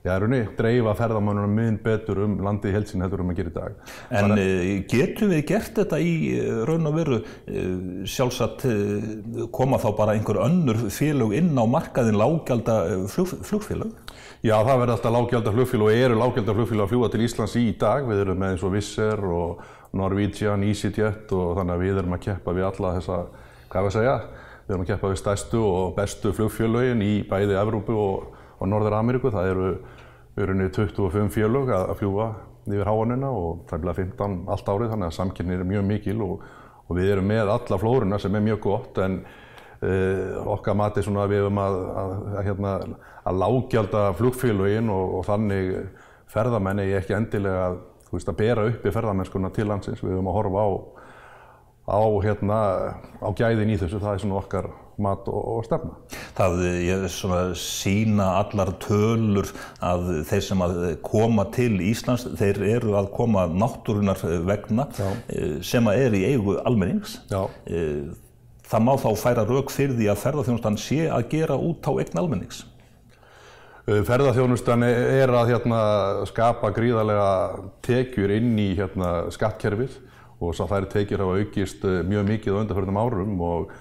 Já, 0.00 0.14
raunni, 0.16 0.46
dreifa 0.56 0.94
ferðamannunum 0.96 1.58
mun 1.58 1.74
betur 1.84 2.22
um 2.24 2.38
landið 2.40 2.72
helsin 2.72 3.02
heldur 3.04 3.20
um 3.20 3.34
að 3.34 3.42
gera 3.42 3.50
í 3.50 3.52
dag. 3.52 3.74
En 4.08 4.30
Þannig... 4.30 4.46
Eh, 4.48 4.70
getum 4.88 5.28
við 5.28 5.42
gert 5.50 5.76
þetta 5.76 5.98
í 6.00 6.14
eh, 6.38 6.60
raun 6.64 6.88
og 6.88 6.94
veru 6.96 7.18
eh, 7.20 7.74
sjálfsagt 8.08 8.64
koma 9.52 9.76
þá 9.82 9.90
bara 9.98 10.14
einhver 10.16 10.40
önnur 10.46 10.80
félög 10.88 11.36
inn 11.36 11.52
á 11.52 11.68
markaðin 11.68 12.16
lágjálda 12.16 12.78
flug, 13.12 13.36
flugfélög? 13.44 13.92
Já, 14.40 14.54
það 14.56 14.72
verður 14.72 14.94
alltaf 14.94 15.16
lágjálda 15.18 15.54
flugfélög 15.58 15.92
og 15.92 16.04
eru 16.06 16.18
lágjálda 16.22 16.56
flugfélög 16.56 16.86
að 16.86 16.94
fljúa 16.94 17.12
til 17.12 17.24
Íslands 17.28 17.60
í 17.60 17.68
dag. 17.84 18.08
Við 18.08 18.24
erum 18.24 18.40
með 18.40 18.54
eins 18.54 18.64
og 18.64 18.76
Visser 18.78 19.24
og 19.28 19.64
Norwegian, 20.00 20.64
EasyJet 20.64 21.36
og 21.36 21.58
þannig 21.60 21.76
að 21.76 21.84
við 21.84 22.00
erum 22.00 22.16
að 22.16 22.24
keppa 22.30 22.56
við 22.56 22.70
alla 22.72 22.96
þessa, 22.96 23.20
hvað 23.68 23.82
er 23.82 23.92
að 23.92 23.98
segja, 23.98 24.20
Við 24.70 24.76
erum 24.76 24.84
að 24.84 24.90
keppa 24.92 25.08
við 25.10 25.18
stærstu 25.18 25.60
og 25.66 25.96
bestu 25.96 26.30
flugfjölögin 26.30 27.00
í 27.02 27.24
bæði 27.26 27.56
Evrópu 27.58 27.94
og, 27.98 28.36
og 28.62 28.68
Norður 28.70 28.94
Ameríku. 29.00 29.32
Það 29.34 29.48
eru 29.50 29.70
verið 30.36 30.60
25 30.76 31.32
fjölög 31.34 31.72
að, 31.74 31.86
að 31.90 31.98
fljúa 31.98 32.26
yfir 32.68 32.86
háanuna 32.86 33.32
og 33.34 33.64
er 33.74 33.82
bila 33.82 33.96
15 33.96 34.36
allt 34.54 34.70
árið 34.70 34.92
þannig 34.92 35.08
að 35.08 35.16
samkynni 35.16 35.56
er 35.56 35.66
mjög 35.66 35.88
mikil 35.88 36.22
og, 36.22 36.44
og 36.86 37.00
við 37.00 37.10
erum 37.16 37.26
með 37.32 37.50
alla 37.50 37.80
flórunna 37.82 38.20
sem 38.22 38.38
er 38.38 38.46
mjög 38.46 38.62
gott 38.68 39.02
en 39.02 39.18
uh, 39.24 40.38
okkar 40.54 40.78
mati 40.78 41.02
svona 41.02 41.26
að 41.26 41.34
við 41.34 41.42
erum 41.42 41.60
að, 41.64 41.80
að, 42.04 42.14
hérna, 42.46 42.76
að 43.26 43.42
lágjalda 43.42 44.06
flugfjölögin 44.22 44.94
og, 44.94 45.18
og 45.18 45.28
þannig 45.32 45.74
ferðamenni 46.30 46.86
ekki 46.94 47.18
endilega 47.18 47.72
veist, 48.14 48.30
að 48.30 48.38
bera 48.38 48.70
upp 48.70 48.86
í 48.86 48.94
ferðamennskuna 48.94 49.50
til 49.58 49.66
landsins. 49.66 50.06
Við 50.06 50.14
erum 50.14 50.30
að 50.30 50.38
horfa 50.44 50.62
á 50.62 50.70
á, 51.90 52.02
hérna, 52.22 52.60
á 53.18 53.28
gæðin 53.34 53.74
í 53.74 53.80
þessu, 53.80 53.98
það 53.98 54.14
er 54.14 54.22
svona 54.22 54.38
okkar 54.40 54.70
mat 55.00 55.28
og, 55.30 55.40
og 55.56 55.66
stefna. 55.66 55.96
Það 56.36 56.62
er 56.68 57.04
svona 57.12 57.40
sína 57.58 58.30
allar 58.38 58.72
tölur 58.82 59.50
að 59.84 60.10
þeir 60.28 60.46
sem 60.46 60.64
að 60.64 60.80
koma 61.06 61.46
til 61.54 61.72
Íslands, 61.84 62.26
þeir 62.38 62.62
eru 62.76 62.96
að 63.00 63.12
koma 63.16 63.46
náttúrunar 63.50 64.20
vegna 64.46 64.88
Já. 64.96 65.08
Eh, 65.32 65.54
sem 65.66 65.86
að 65.90 66.02
er 66.06 66.18
í 66.18 66.24
eigu 66.32 66.58
almennings. 66.62 67.18
Já. 67.32 67.42
Eh, 67.66 68.10
það 68.70 68.84
má 68.86 68.92
þá 69.02 69.08
færa 69.18 69.46
rauk 69.48 69.72
fyrir 69.74 69.96
því 69.98 70.10
að 70.12 70.20
ferðarþjónustan 70.26 70.78
sé 70.80 71.06
að 71.10 71.30
gera 71.32 71.56
út 71.58 71.88
á 71.88 71.92
eign 71.96 72.20
almennings. 72.22 72.62
Eh, 73.88 74.04
ferðarþjónustan 74.06 74.86
er 74.86 75.32
að 75.34 75.54
hérna, 75.54 75.80
skapa 76.30 76.70
gríðarlega 76.76 77.32
tekjur 77.86 78.36
inn 78.36 78.54
í 78.60 78.70
hérna, 78.78 79.30
skattkerfið 79.34 79.98
og 80.40 80.56
svo 80.56 80.66
þær 80.70 80.88
tekjur 80.90 81.24
hafa 81.24 81.40
aukist 81.40 81.84
eh, 81.84 82.00
mjög 82.06 82.28
mikið 82.34 82.56
á 82.56 82.60
undarförnum 82.62 83.00
árum 83.00 83.40
og 83.44 83.72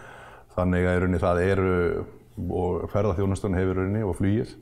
þannig 0.55 0.87
að 0.87 0.97
rauninni, 1.03 1.21
það 1.21 1.43
eru 1.45 1.75
og 2.39 2.89
ferðarþjónustan 2.91 3.57
hefur 3.57 3.81
rauninni, 3.81 4.03
og 4.03 4.17
flýið 4.19 4.53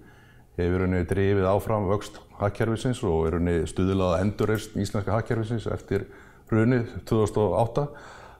hefur 0.57 0.83
rauninni, 0.83 1.07
drifið 1.09 1.49
áfram 1.49 1.89
vöxt 1.89 2.19
hakkerfisins 2.41 3.01
og 3.05 3.27
er 3.29 3.67
stuðilað 3.69 4.21
endurreist 4.23 4.77
íslenska 4.77 5.13
hakkerfisins 5.13 5.67
eftir 5.73 6.07
runið 6.51 6.89
2008 7.09 7.87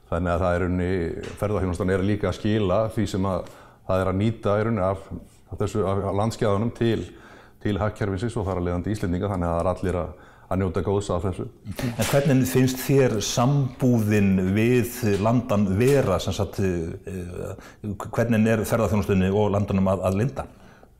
þannig 0.08 0.32
að 0.32 0.44
það 0.44 0.54
er 0.54 0.64
rauninni, 0.64 0.92
ferðarþjónustan 1.40 1.94
er 1.94 2.06
líka 2.06 2.30
að 2.30 2.38
skila 2.40 2.82
því 2.94 3.06
sem 3.12 3.28
að 3.28 3.50
það 3.88 4.02
er 4.02 4.10
að 4.12 4.20
nýta 4.22 4.58
rauninni, 4.58 4.86
af, 4.88 5.08
þessu, 5.60 5.84
af 5.88 6.04
landskeiðunum 6.22 6.74
til, 6.78 7.00
til 7.62 7.78
hakkerfisins 7.80 8.36
og 8.38 8.46
þar 8.46 8.60
að 8.60 8.68
leiðandi 8.68 8.94
íslendinga 8.94 9.30
þannig 9.32 9.48
að 9.48 9.56
það 9.56 9.62
er 9.62 9.72
allir 9.74 10.00
að 10.02 10.16
að 10.48 10.62
njóta 10.62 10.82
góðs 10.84 11.10
af 11.12 11.26
þessu. 11.26 11.46
En 11.90 12.06
hvernig 12.08 12.46
finnst 12.48 12.80
þér 12.80 13.18
sambúðin 13.24 14.30
við 14.56 14.94
landan 15.20 15.66
vera, 15.76 16.16
sagt, 16.22 16.60
eh, 16.64 17.52
hvernig 18.08 18.48
er 18.48 18.64
ferðarþjónustunni 18.64 19.28
og 19.28 19.52
landunum 19.52 19.90
að, 19.92 20.06
að 20.08 20.18
linda? 20.22 20.46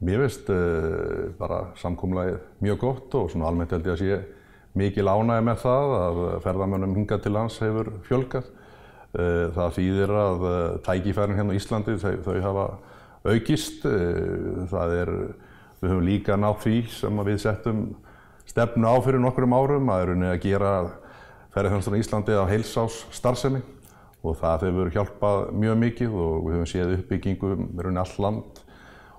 Mér 0.05 0.21
veist 0.23 0.47
uh, 0.55 1.33
bara 1.41 1.73
samkómulagið 1.81 2.37
mjög 2.62 2.77
gott 2.85 3.15
og 3.19 3.33
svona 3.33 3.49
almennt 3.49 3.73
held 3.75 3.88
ég 3.88 3.97
að 3.97 4.03
sé 4.05 4.19
mikil 4.79 5.09
ánægi 5.11 5.47
með 5.49 5.65
það 5.65 5.95
að 5.97 6.21
ferðamönnum 6.45 6.95
hingað 7.00 7.25
til 7.25 7.33
lands 7.35 7.57
hefur 7.65 7.91
fjölgað. 8.07 8.53
Uh, 9.17 9.49
það 9.57 9.75
þýðir 9.81 10.12
að 10.21 10.47
uh, 10.47 10.55
tækifærin 10.87 11.41
hérna 11.41 11.57
á 11.57 11.59
Íslandi 11.59 11.97
þau, 11.99 12.15
þau 12.29 12.38
hafa 12.45 12.69
aukist. 13.27 13.83
Það 14.71 14.95
er, 15.00 15.11
við 15.80 15.92
höfum 15.92 16.06
líka 16.06 16.37
nátt 16.37 16.62
því 16.64 16.76
sem 16.92 17.20
við 17.26 17.42
settum 17.42 17.82
stefnu 18.49 18.88
á 18.88 18.97
fyrir 19.04 19.23
nokkrum 19.23 19.54
árum 19.54 19.90
að 19.92 20.04
er 20.04 20.14
að 20.32 20.40
gera 20.42 20.73
ferðarþjónustan 21.54 21.99
í 21.99 22.02
Íslandi 22.02 22.38
á 22.38 22.44
heilsás 22.50 23.02
starfsemi 23.14 23.61
og 24.26 24.38
það 24.40 24.66
hefur 24.66 24.90
hjálpað 24.97 25.44
mjög 25.54 25.78
mikið 25.85 26.16
og 26.18 26.35
við 26.47 26.56
höfum 26.56 26.70
séð 26.73 26.94
uppbyggingu 26.97 27.52
um 27.54 28.00
all 28.02 28.14
land 28.25 28.62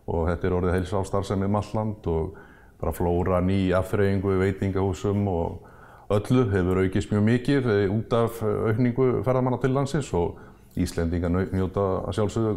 og 0.09 0.27
þetta 0.27 0.47
er 0.47 0.55
orðið 0.57 0.77
heilsástarfsemi 0.77 1.47
um 1.47 1.59
all 1.59 1.71
land 1.77 2.09
og 2.11 2.37
bara 2.79 2.95
flóra 2.95 3.39
ný 3.43 3.71
afþreyingu 3.75 4.35
í 4.35 4.41
veitingahúsum 4.43 5.27
og 5.31 6.15
öllu 6.15 6.45
hefur 6.51 6.81
aukist 6.83 7.11
mjög 7.13 7.25
mikið 7.27 7.71
út 7.93 8.13
af 8.17 8.41
aukningu 8.43 9.09
ferðamanna 9.23 9.59
til 9.61 9.73
landsins 9.75 10.11
og 10.17 10.39
Íslendingar 10.79 11.31
njóta 11.33 11.85
að 12.07 12.15
sjálfsögðu 12.17 12.53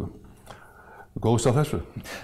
góðst 1.21 1.49
af 1.49 1.57
þessu. 1.59 1.79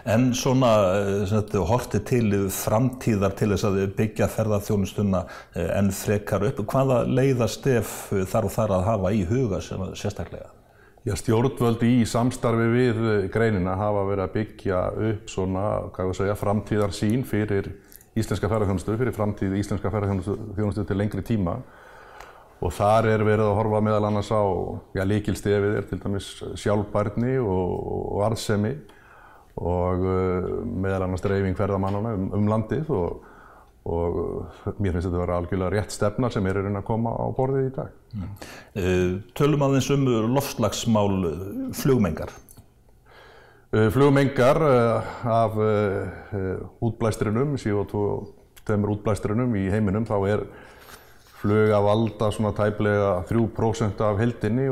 En 0.10 0.30
svona 0.38 0.70
eh, 0.98 1.58
hortið 1.70 2.06
til 2.10 2.30
framtíðar 2.54 3.36
til 3.38 3.52
þess 3.54 3.68
að 3.70 3.82
byggja 3.98 4.30
ferðarþjónustuna 4.34 5.26
eh, 5.54 5.68
en 5.78 5.92
frekar 5.94 6.48
upp, 6.50 6.64
hvaða 6.70 7.04
leiðastef 7.06 8.14
þarf 8.32 8.56
þar 8.56 8.78
að 8.80 8.88
hafa 8.90 9.14
í 9.14 9.26
huga 9.30 9.62
sérstaklega? 9.62 10.50
Já, 11.08 11.14
stjórnvöld 11.16 11.84
í 11.88 12.04
samstarfi 12.10 12.66
við 12.74 12.98
greinina 13.32 13.78
hafa 13.80 14.02
verið 14.10 14.26
að 14.26 14.34
byggja 14.34 14.80
upp 15.10 15.30
svona, 15.32 15.68
hvað 15.96 16.10
við 16.10 16.18
segja, 16.20 16.40
framtíðar 16.42 16.96
sín 16.96 17.24
fyrir 17.28 17.70
íslenska 18.20 18.50
ferðarþjónustu, 18.52 18.98
fyrir 19.00 19.16
framtíð 19.16 19.56
íslenska 19.62 19.92
ferðarþjónustu 19.94 20.84
til 20.90 20.98
lengri 21.00 21.24
tíma 21.24 21.60
og 22.60 22.74
þar 22.76 23.08
er 23.14 23.24
verið 23.24 23.48
að 23.48 23.58
horfa 23.62 23.82
meðal 23.86 24.10
annars 24.10 24.30
á, 24.36 24.44
já, 24.98 25.04
líkilstefið 25.08 25.78
er 25.80 25.88
til 25.88 26.00
dæmis 26.04 26.30
sjálfbærni 26.60 27.38
og, 27.40 27.74
og 28.18 28.24
arðsemi 28.28 28.74
og 29.60 30.04
uh, 30.04 30.50
meðal 30.68 31.08
annars 31.08 31.24
dreifing 31.24 31.58
ferðamannana 31.58 32.16
um, 32.18 32.30
um 32.36 32.52
landið 32.52 32.94
og 32.96 33.26
og 33.90 34.18
mér 34.78 34.94
finnst 34.94 35.08
þetta 35.08 35.16
að 35.16 35.24
vera 35.24 35.38
algjörlega 35.40 35.72
rétt 35.74 35.94
stefna 35.96 36.30
sem 36.34 36.46
er 36.50 36.60
að 36.68 36.84
koma 36.86 37.14
á 37.16 37.26
borðið 37.34 37.70
í 37.70 37.72
dag. 37.78 37.96
Mm. 38.14 39.16
Tölum 39.38 39.64
aðeins 39.66 39.90
um 39.96 40.06
loftslagsmál 40.36 41.16
eh, 41.30 41.44
flugmengar. 41.80 42.34
Flugmengar 43.70 44.58
af 45.30 45.58
útblæstrinum, 46.82 47.54
CO2 47.62 48.04
útblæstrinum 48.68 49.54
í 49.58 49.68
heiminum, 49.70 50.08
þá 50.10 50.16
er 50.26 50.46
flug 51.40 51.72
að 51.76 51.88
valda 51.88 52.30
svona 52.36 52.52
tæplega 52.58 53.14
3% 53.30 54.04
af 54.06 54.20
heldinni 54.20 54.68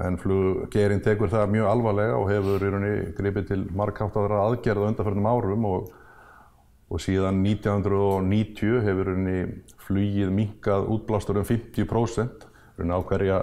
en 0.00 0.18
fluggerinn 0.18 1.02
tekur 1.02 1.30
það 1.32 1.54
mjög 1.54 1.70
alvarlega 1.70 2.18
og 2.18 2.28
hefur 2.30 2.62
í 2.62 2.70
rauninni 2.70 3.14
gripið 3.16 3.48
til 3.48 3.64
markáttaðra 3.74 4.44
aðgerða 4.48 4.92
undanförnum 4.92 5.30
árum 5.30 5.66
og 5.70 5.90
og 6.90 6.98
síðan 6.98 7.44
1990 7.46 8.80
hefur 8.82 9.10
flugið 9.86 10.30
minkað 10.34 10.88
útblástur 10.90 11.38
um 11.38 11.46
50% 11.46 12.46
á 12.90 12.98
hverja 13.06 13.40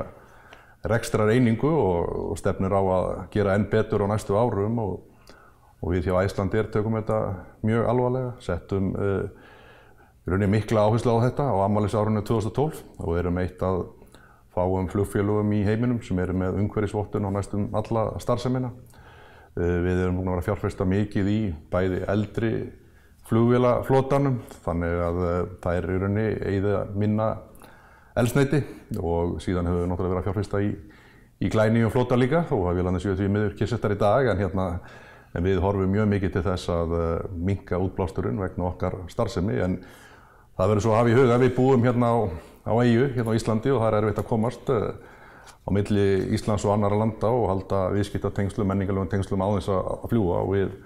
rekstrar 0.87 1.31
einingu 1.31 1.69
og, 1.71 2.31
og 2.33 2.39
stefnir 2.39 2.75
á 2.75 2.81
að 2.81 3.07
gera 3.31 3.55
enn 3.55 3.67
betur 3.71 4.03
á 4.03 4.07
næstu 4.11 4.35
árum 4.35 4.81
og, 4.83 4.97
og 5.79 5.93
við 5.93 6.09
hjá 6.09 6.19
Æslandir 6.25 6.67
tökum 6.73 6.97
þetta 6.99 7.19
mjög 7.63 7.87
alvarlega, 7.91 8.33
settum 8.43 8.91
uh, 8.95 9.46
mikla 10.27 10.83
áherslu 10.83 11.13
á 11.15 11.23
þetta 11.23 11.45
á 11.47 11.55
ammaliðsárunni 11.63 12.23
2012 12.27 12.81
og 12.99 13.13
erum 13.15 13.37
eitt 13.39 13.61
að 13.63 13.85
fáum 14.51 14.89
flugfélögum 14.91 15.53
í 15.55 15.61
heiminum 15.63 16.01
sem 16.03 16.19
eru 16.19 16.33
með 16.35 16.57
umhverfisvottun 16.63 17.29
á 17.29 17.31
næstum 17.31 17.69
alla 17.77 18.09
starfseminna. 18.19 18.71
Uh, 19.57 19.77
við 19.85 20.01
erum 20.03 20.19
búin 20.19 20.31
að 20.31 20.37
vera 20.37 20.47
fjárfesta 20.49 20.85
mikið 20.85 21.29
í 21.31 21.39
bæði 21.71 22.01
eldri 22.11 22.51
flugvélaflotanum 23.29 24.41
þannig 24.65 25.01
að 25.05 25.21
uh, 25.23 25.37
það 25.63 25.79
er 25.79 25.87
í 25.87 25.97
rauninni 26.01 26.27
eigið 26.51 26.95
minna 26.99 27.29
elsneiti 28.17 28.61
og 28.99 29.37
síðan 29.43 29.69
hefur 29.69 29.83
við 29.83 29.91
náttúrulega 29.91 30.13
verið 30.13 30.21
að 30.21 30.27
fjárfesta 30.27 30.61
í, 30.65 30.71
í 31.39 31.51
glæníum 31.53 31.93
flota 31.93 32.17
líka 32.17 32.43
og 32.49 32.65
það 32.67 32.79
vil 32.79 32.87
hann 32.89 33.01
séu 33.03 33.15
því 33.17 33.29
miður 33.33 33.55
kyrsettar 33.59 33.93
í 33.93 33.99
dag 34.01 34.31
en, 34.31 34.41
hérna, 34.41 34.67
en 35.37 35.45
við 35.45 35.61
horfum 35.63 35.91
mjög 35.93 36.11
mikið 36.15 36.35
til 36.35 36.45
þess 36.49 36.73
að 36.73 36.97
uh, 36.97 37.05
minka 37.49 37.79
útblásturinn 37.81 38.41
vegna 38.41 38.69
okkar 38.71 38.99
starfsemi 39.11 39.59
en 39.63 39.79
það 40.57 40.71
verður 40.71 40.85
svo 40.85 40.95
að 40.95 40.99
hafa 41.01 41.13
í 41.13 41.17
huga 41.17 41.39
við 41.43 41.55
búum 41.55 41.85
hérna 41.85 42.11
á, 42.11 42.17
á 42.67 42.73
EU, 42.81 43.07
hérna 43.15 43.31
á 43.31 43.37
Íslandi 43.37 43.73
og 43.73 43.81
það 43.83 43.89
er 43.91 43.99
erfitt 44.01 44.21
að 44.23 44.29
komast 44.31 44.73
uh, 44.73 44.91
á 45.63 45.69
milli 45.73 46.07
Íslands 46.35 46.65
og 46.67 46.75
annara 46.75 46.99
landa 46.99 47.31
og 47.31 47.49
halda 47.51 47.87
viðskiptatengslum, 47.95 48.67
menningarlegum 48.71 49.11
tengslum 49.11 49.43
á 49.45 49.49
þess 49.57 49.73
að 49.75 50.07
fljúa 50.11 50.43
og 50.43 50.53
við 50.55 50.77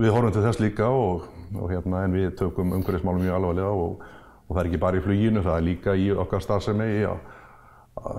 Við 0.00 0.08
horfum 0.08 0.32
til 0.32 0.42
þess 0.42 0.60
líka 0.62 0.86
og, 0.88 1.26
og 1.52 1.68
hérna, 1.70 2.06
en 2.06 2.14
við 2.16 2.30
tökum 2.38 2.72
umhverfismálum 2.74 3.20
mjög 3.22 3.36
alvarlega 3.36 3.72
og, 3.76 4.00
og 4.48 4.54
það 4.54 4.60
er 4.62 4.68
ekki 4.70 4.80
bara 4.80 4.98
í 4.98 5.02
flugínu, 5.04 5.42
það 5.44 5.58
er 5.58 5.66
líka 5.66 5.94
í 5.94 6.06
okkar 6.24 6.42
starfsemi, 6.42 6.86
í, 6.96 7.02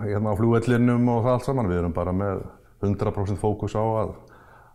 hérna 0.05 0.31
á 0.31 0.37
flugvellinum 0.37 1.09
og 1.09 1.23
það 1.25 1.33
allt 1.33 1.47
saman. 1.47 1.71
Við 1.71 1.81
erum 1.81 1.95
bara 1.95 2.13
með 2.13 2.43
100% 2.85 3.41
fókus 3.41 3.73
á 3.73 3.81
að 3.81 4.13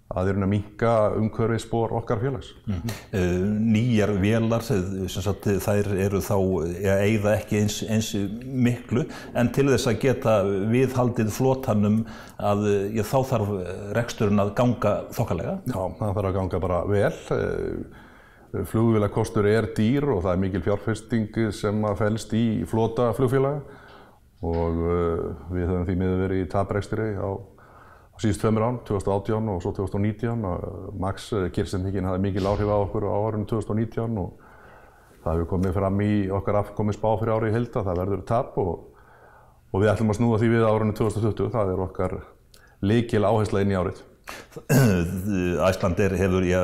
að 0.08 0.30
er 0.30 0.38
að 0.40 0.48
minka 0.48 0.92
umhverfið 1.18 1.60
spór 1.60 1.92
okkar 1.98 2.20
félags. 2.22 2.54
Mm 2.66 2.74
-hmm. 2.74 3.48
Nýjar 3.74 4.12
vélar, 4.22 4.62
sagt, 4.64 5.46
þær 5.46 5.90
eru 6.00 6.20
þá, 6.24 6.36
eða 6.80 6.96
eigða 7.04 7.34
ekki 7.36 7.60
eins, 7.60 7.82
eins 7.82 8.14
miklu, 8.42 9.04
en 9.34 9.52
til 9.52 9.66
þess 9.68 9.86
að 9.86 10.00
geta 10.00 10.42
viðhaldið 10.44 11.30
flotanum 11.30 12.06
að 12.38 12.64
já, 12.96 13.02
þá 13.02 13.18
þarf 13.32 13.48
reksturinn 13.98 14.40
að 14.40 14.54
ganga 14.54 14.94
þokkalega? 15.12 15.58
Já, 15.66 15.82
það 15.98 16.14
þarf 16.14 16.28
að 16.28 16.38
ganga 16.38 16.60
bara 16.60 16.84
vel. 16.86 17.12
Flugvélagkostur 18.64 19.44
er 19.44 19.68
dýr 19.76 20.08
og 20.08 20.22
það 20.22 20.32
er 20.32 20.40
mikil 20.40 20.62
fjárfesting 20.64 21.52
sem 21.52 21.84
að 21.84 21.98
fælst 21.98 22.32
í 22.32 22.64
flota 22.64 23.12
flugfélaga 23.12 23.60
og 24.40 24.74
við 25.52 25.66
höfum 25.66 25.84
því 25.84 25.96
miður 25.98 26.20
verið 26.22 26.44
í 26.46 26.48
tabrekstri 26.48 27.12
á 27.18 27.28
síðust 28.18 28.42
tveimur 28.42 28.66
án, 28.66 28.80
2018 28.88 29.50
og 29.52 29.62
svo 29.62 29.72
2019. 29.76 30.44
Max 30.98 31.30
eh, 31.36 31.48
kyrksetningin 31.54 32.08
hafði 32.08 32.24
mikil 32.26 32.50
áhrif 32.50 32.70
á 32.70 32.76
okkur 32.80 33.06
á 33.06 33.14
árunum 33.14 33.46
2019 33.50 34.18
og 34.22 34.44
það 35.22 35.32
hefur 35.32 35.50
komið 35.52 35.78
fram 35.78 36.02
í 36.02 36.12
okkar 36.34 36.60
afkomið 36.62 36.98
spá 36.98 37.08
fyrir 37.20 37.34
árið 37.36 37.52
í 37.52 37.56
hilda, 37.58 37.84
það 37.86 38.02
verður 38.02 38.26
tap 38.28 38.58
og, 38.62 38.74
og 39.70 39.82
við 39.82 39.92
ætlum 39.92 40.12
að 40.14 40.20
snúða 40.20 40.42
því 40.42 40.52
við 40.56 40.68
árunum 40.68 40.98
2020, 40.98 41.50
það 41.54 41.74
er 41.74 41.82
okkar 41.86 42.20
líkil 42.88 43.26
áhersla 43.26 43.64
inn 43.64 43.74
í 43.74 43.78
árið. 43.78 44.04
Æslandir 45.68 46.12
hefur 46.20 46.44
ja, 46.44 46.60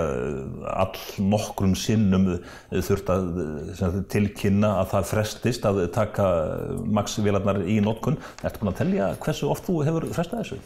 all 0.74 0.98
nokkrum 1.24 1.72
sinnum 1.78 2.26
þurft 2.72 3.08
að 3.14 4.02
tilkynna 4.12 4.74
að 4.82 4.90
það 4.90 5.08
frestist 5.12 5.68
að 5.68 5.80
taka 5.94 6.26
Max-vélarnar 6.84 7.62
í 7.64 7.78
notkun. 7.84 8.18
Ertu 8.44 8.60
búinn 8.60 8.74
að 8.74 8.82
tellja 8.82 9.08
hversu 9.22 9.48
oft 9.52 9.68
þú 9.68 9.78
hefur 9.88 10.08
frestað 10.12 10.42
þessu? 10.42 10.60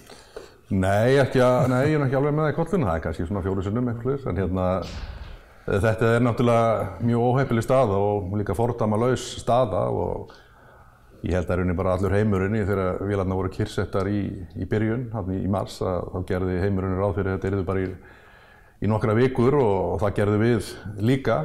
Nei, 0.68 1.16
ekki 1.16 1.40
að, 1.40 1.70
nei, 1.72 1.78
ég 1.88 1.96
er 1.96 2.02
ekki 2.04 2.16
alveg 2.18 2.34
með 2.36 2.44
það 2.44 2.50
í 2.50 2.56
kollinu, 2.58 2.86
það 2.88 2.98
er 2.98 3.04
kannski 3.06 3.24
svona 3.24 3.40
fjóru 3.46 3.62
sinnum 3.64 3.86
eitthvað 3.88 4.26
en 4.28 4.40
hérna 4.42 4.66
þetta 5.68 6.10
er 6.16 6.26
náttúrulega 6.26 7.06
mjög 7.08 7.24
óheipileg 7.24 7.64
staða 7.64 8.00
og 8.04 8.36
líka 8.36 8.56
fordama 8.56 8.98
laus 9.00 9.24
staða 9.40 9.86
og 9.88 10.34
ég 11.24 11.38
held 11.38 11.48
að 11.48 11.62
raunin 11.62 11.78
bara 11.78 11.94
allur 11.96 12.12
heimurinn 12.12 12.58
þegar 12.60 13.00
vélarna 13.00 13.38
voru 13.40 13.52
kyrsettar 13.54 14.12
í, 14.12 14.20
í 14.60 14.68
byrjun, 14.68 15.08
hann 15.14 15.32
í 15.38 15.48
mars, 15.48 15.80
þá 15.80 16.20
gerði 16.28 16.60
heimurinn 16.60 17.00
ráð 17.00 17.16
fyrir 17.16 17.38
þetta 17.38 17.50
erðu 17.50 17.64
bara 17.72 17.86
í, 17.86 17.88
í 18.84 18.92
nokkra 18.92 19.16
vikur 19.16 19.56
og, 19.56 19.74
og 19.94 20.00
það 20.04 20.16
gerði 20.20 20.42
við 20.44 20.72
líka, 21.00 21.38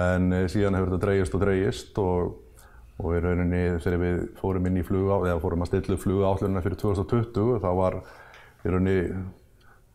en 0.00 0.32
síðan 0.48 0.80
hefur 0.80 0.94
þetta 0.94 1.04
dreyist 1.04 1.36
og 1.36 1.44
dreyist 1.44 2.00
og 2.02 2.36
og 2.98 3.14
í 3.14 3.20
rauninni 3.22 3.64
þegar 3.82 4.00
við 4.02 4.22
fórum 4.40 4.68
inn 4.68 4.80
í 4.80 4.86
fluga, 4.86 5.20
eða 5.28 5.42
fórum 5.42 5.64
að 5.64 5.70
stilla 5.70 5.96
upp 5.96 6.04
flugállunina 6.04 6.62
fyrir 6.64 6.80
2020 6.82 7.60
þá 7.62 7.68
var 7.78 7.98
í 8.64 8.72
rauninni 8.72 8.96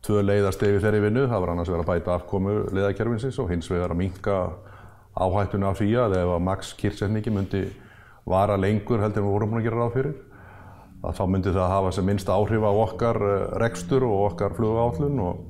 tvö 0.04 0.20
leiðarstegi 0.24 0.80
þeirri 0.82 1.00
vinnu, 1.06 1.24
það 1.28 1.42
var 1.44 1.52
annars 1.54 1.72
vera 1.72 1.84
að 1.84 1.90
bæta 1.92 2.14
afkomu 2.18 2.58
leiðarkerfinsins 2.76 3.38
og 3.40 3.50
hins 3.52 3.70
vegar 3.72 3.92
að 3.92 4.00
minka 4.02 4.38
áhættuna 5.14 5.70
af 5.70 5.80
því 5.80 5.90
að 6.00 6.16
ef 6.18 6.32
að 6.34 6.44
max 6.44 6.72
kyrksetningi 6.80 7.32
myndi 7.32 7.64
vara 8.28 8.56
lengur 8.60 9.02
heldur 9.02 9.22
en 9.22 9.28
við 9.28 9.36
vorum 9.36 9.58
að 9.58 9.66
gera 9.68 9.80
ráð 9.80 9.96
fyrir 9.98 10.14
að 11.04 11.18
þá 11.18 11.24
myndi 11.28 11.52
það 11.52 11.72
hafa 11.74 11.90
sem 11.94 12.06
minnst 12.08 12.30
áhrif 12.32 12.64
á 12.64 12.72
okkar 12.72 13.20
eh, 13.28 13.48
rekstur 13.60 14.06
og 14.08 14.22
okkar 14.30 14.54
flugállun 14.56 15.20
og 15.20 15.42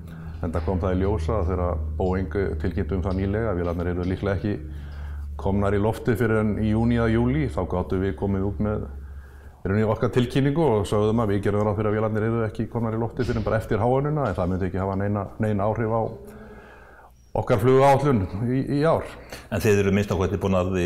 þetta 0.42 0.62
kom 0.66 0.80
það 0.82 0.96
í 0.96 1.02
ljósa 1.02 1.42
þegar 1.48 1.84
Boeing 1.98 2.38
tilkynntum 2.62 3.04
það 3.04 3.20
nýlega 3.20 3.52
að 3.52 3.60
vélarnar 3.60 3.90
eru 3.92 4.08
líklega 4.08 4.38
ekki 4.38 4.56
komnar 5.40 5.74
í 5.74 5.80
lofti 5.82 6.14
fyrir 6.18 6.42
enn 6.42 6.54
í 6.62 6.70
júni 6.74 7.00
eða 7.00 7.10
júli 7.14 7.48
þá 7.52 7.64
gáttu 7.70 7.98
við 8.02 8.14
komið 8.20 8.46
út 8.50 8.62
með 8.64 8.86
í 9.64 9.84
okkar 9.88 10.12
tilkynningu 10.12 10.60
og 10.60 10.86
sögðum 10.88 11.22
að 11.24 11.34
við 11.34 11.44
gerum 11.46 11.64
ráð 11.64 11.78
fyrir 11.78 11.90
að 11.90 11.98
vélarnir 11.98 12.26
eru 12.28 12.40
ekki 12.44 12.66
komnar 12.72 12.96
í 12.96 13.00
lofti 13.00 13.24
fyrir 13.24 13.44
bara 13.46 13.60
eftir 13.62 13.80
háanuna 13.80 14.28
en 14.28 14.36
það 14.36 14.50
myndi 14.50 14.68
ekki 14.68 14.82
hafa 14.82 14.96
neina, 15.00 15.22
neina 15.40 15.68
áhrif 15.68 15.94
á 15.94 16.02
okkar 17.34 17.58
flugáallun 17.62 18.22
í, 18.46 18.60
í 18.78 18.80
ár. 18.86 19.06
En 19.50 19.62
þeir 19.62 19.80
eru 19.82 19.94
minnst 19.96 20.12
ákveðið 20.12 20.40
búin 20.42 20.58
að 20.58 20.76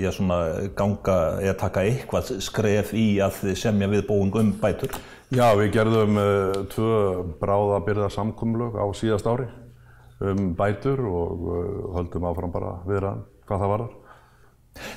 já, 0.00 0.08
svona, 0.14 0.38
ganga 0.78 1.16
eða 1.42 1.56
taka 1.60 1.84
eitthvað 1.84 2.30
skref 2.44 2.94
í 2.96 3.06
að 3.24 3.42
semja 3.58 3.90
við 3.92 4.06
bóing 4.08 4.38
um 4.40 4.54
bætur? 4.62 4.94
Já, 5.34 5.50
við 5.58 5.74
gerðum 5.74 6.20
uh, 6.22 6.60
tvö 6.72 7.00
bráðabyrða 7.42 8.08
samkumlug 8.14 8.78
á 8.80 8.86
síðast 8.96 9.28
ári 9.28 9.50
um 10.24 10.54
bætur 10.58 11.02
og 11.04 11.42
uh, 11.44 11.66
höldum 11.98 12.30
áfram 12.30 12.54
bara 12.54 12.78
viðraðan 12.88 13.26
hvað 13.48 13.64
það 13.64 13.74
varðar. 13.74 13.97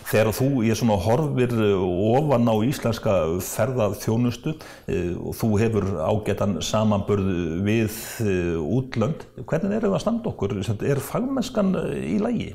Þegar 0.10 0.32
þú 0.36 0.50
ég 0.68 0.78
svona 0.80 0.98
horfir 1.02 1.56
ofan 1.62 2.50
á 2.52 2.56
íslenska 2.68 3.16
ferðarþjónustu 3.48 4.56
eh, 4.92 5.14
og 5.16 5.36
þú 5.40 5.50
hefur 5.62 5.88
ágætan 6.02 6.60
samanbörð 6.66 7.32
við 7.66 7.98
eh, 8.26 8.58
útlönd, 8.60 9.26
hvernig 9.44 9.78
er 9.78 9.88
það 9.88 9.98
að 9.98 10.04
standa 10.06 10.32
okkur? 10.32 10.58
Er 10.88 11.04
fagmennskan 11.04 11.76
eh, 11.84 11.96
í 12.16 12.18
lægi? 12.22 12.52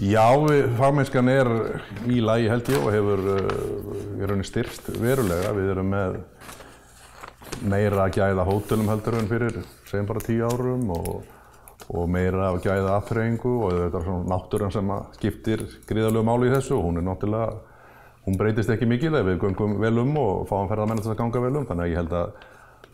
Já, 0.00 0.24
fagmennskan 0.78 1.28
er 1.28 1.50
í 2.08 2.22
lægi 2.24 2.48
held 2.48 2.70
ég 2.72 2.86
og 2.86 2.94
hefur 2.94 3.26
í 3.28 4.22
rauninni 4.24 4.48
styrst 4.48 4.86
verulega. 4.96 5.50
Við 5.52 5.74
erum 5.74 5.90
með 5.92 6.16
meira 7.60 8.06
að 8.06 8.16
gæða 8.16 8.46
hótelum 8.48 8.88
heldur 8.88 9.18
en 9.18 9.28
fyrir 9.28 9.60
segjum 9.90 10.08
bara 10.08 10.24
tíu 10.24 10.48
árum 10.48 10.88
og 10.94 11.10
og 11.90 12.10
meira 12.10 12.50
af 12.50 12.60
gæða 12.62 12.94
aftreyingu 13.00 13.52
og 13.64 13.72
þetta 13.74 13.98
er 13.98 14.06
svona 14.06 14.30
náttúran 14.30 14.74
sem 14.74 14.92
skiptir 15.16 15.64
gríðarlegu 15.88 16.26
máli 16.26 16.50
í 16.50 16.54
þessu. 16.54 16.76
Og 16.78 16.86
hún 16.86 17.00
er 17.00 17.06
náttúrulega, 17.08 17.56
hún 18.26 18.38
breytist 18.38 18.70
ekki 18.70 18.88
mikið 18.90 19.18
ef 19.20 19.26
við 19.26 19.40
gangum 19.42 19.74
vel 19.82 19.98
um 20.04 20.14
og 20.22 20.46
fáum 20.50 20.70
ferðarmenn 20.70 21.02
að 21.02 21.18
ganga 21.18 21.42
vel 21.42 21.56
um. 21.56 21.66
Þannig 21.66 21.86
að 21.86 21.90
ég 21.90 22.00
held 22.02 22.14
að 22.20 22.46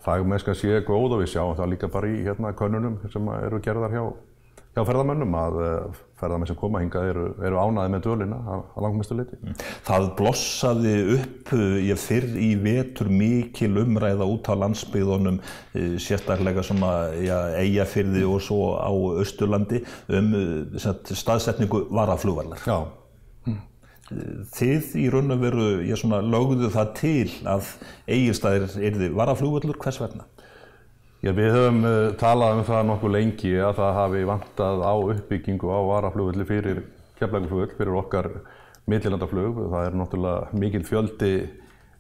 fagmennska 0.07 0.55
sé 0.57 0.81
góð 0.87 1.17
og 1.17 1.23
við 1.25 1.33
sjáum 1.35 1.57
það 1.59 1.73
líka 1.75 1.93
bara 1.93 2.09
í 2.09 2.23
hérna 2.25 2.55
könnunum 2.57 2.99
sem 3.13 3.29
eru 3.43 3.61
gerðar 3.65 3.97
hjá 3.97 4.05
hjá 4.77 4.83
ferðarmönnum 4.85 5.35
að 5.41 5.55
eh, 5.65 6.01
ferðarmenn 6.21 6.49
sem 6.51 6.59
koma 6.61 6.83
hingað 6.83 7.09
eru, 7.09 7.25
eru 7.49 7.61
ánaði 7.61 7.93
með 7.95 8.03
dölina 8.05 8.41
að 8.53 8.83
langmestu 8.85 9.17
liti. 9.17 9.39
Mm. 9.41 9.55
Það 9.87 10.09
blossaði 10.19 10.93
upp 11.15 11.53
eh, 11.57 11.79
ég 11.87 12.01
fyrr 12.03 12.37
í 12.45 12.51
vetur 12.61 13.09
mikil 13.09 13.73
umræða 13.81 14.29
út 14.29 14.51
á 14.53 14.55
landsbyðunum 14.61 15.41
eh, 15.41 15.97
sérstaklega 16.03 16.65
svona 16.67 16.93
ja, 17.25 17.41
eigafyrði 17.63 18.27
og 18.29 18.45
svo 18.45 18.77
á 18.77 18.93
Östurlandi 19.25 19.81
um 20.13 20.31
staðsetningu 20.77 21.87
varaflugvarlar. 21.97 22.61
Já. 22.69 22.85
Mm. 23.49 23.63
Þið 24.53 24.93
í 25.01 25.09
raun 25.11 25.33
og 25.33 25.41
veru, 25.41 25.71
lögðu 26.21 26.69
það 26.77 26.97
til 27.01 27.29
að 27.49 27.73
eigistæðir 28.05 28.77
erði 28.93 29.15
varaflugvallur 29.17 29.81
hvers 29.81 30.05
vegna? 30.05 30.29
Já, 31.27 31.33
við 31.35 31.49
höfum 31.51 31.79
uh, 31.83 32.13
talað 32.21 32.53
um 32.55 32.61
það 32.69 32.85
nokkuð 32.87 33.11
lengi 33.11 33.49
að 33.59 33.79
það 33.81 33.97
hafi 33.97 34.21
vantað 34.29 34.83
á 34.87 34.95
uppbyggingu 34.95 35.73
á 35.75 35.79
varaflugulli 35.89 36.45
fyrir 36.47 36.79
keflæguflugull, 37.19 37.73
fyrir 37.75 37.97
okkar 37.99 38.29
millilandaflug. 38.87 39.59
Það 39.73 39.89
er 39.89 39.97
náttúrulega 39.99 40.61
mikil 40.63 40.85
fjöldi 40.87 41.33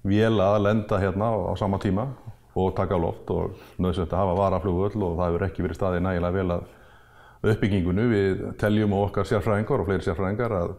vela 0.06 0.52
að 0.52 0.68
lenda 0.68 1.02
hérna 1.02 1.32
á, 1.32 1.34
á 1.50 1.52
sama 1.58 1.82
tíma 1.82 2.06
og 2.54 2.70
taka 2.78 3.00
loft 3.02 3.34
og 3.34 3.58
nöðsett 3.82 4.14
að 4.14 4.22
hafa 4.22 4.38
varaflugull 4.44 5.08
og 5.08 5.18
það 5.18 5.26
hefur 5.32 5.48
ekki 5.48 5.66
verið 5.66 5.80
staðið 5.80 6.06
nægilega 6.06 6.38
vel 6.38 6.56
að 6.60 7.50
uppbyggingunni. 7.56 8.08
Við 8.14 8.48
teljum 8.62 8.94
á 8.94 8.98
okkar 9.08 9.30
sérfræðingar 9.32 9.82
og 9.82 9.90
fleiri 9.90 10.06
sérfræðingar 10.06 10.58
að, 10.62 10.74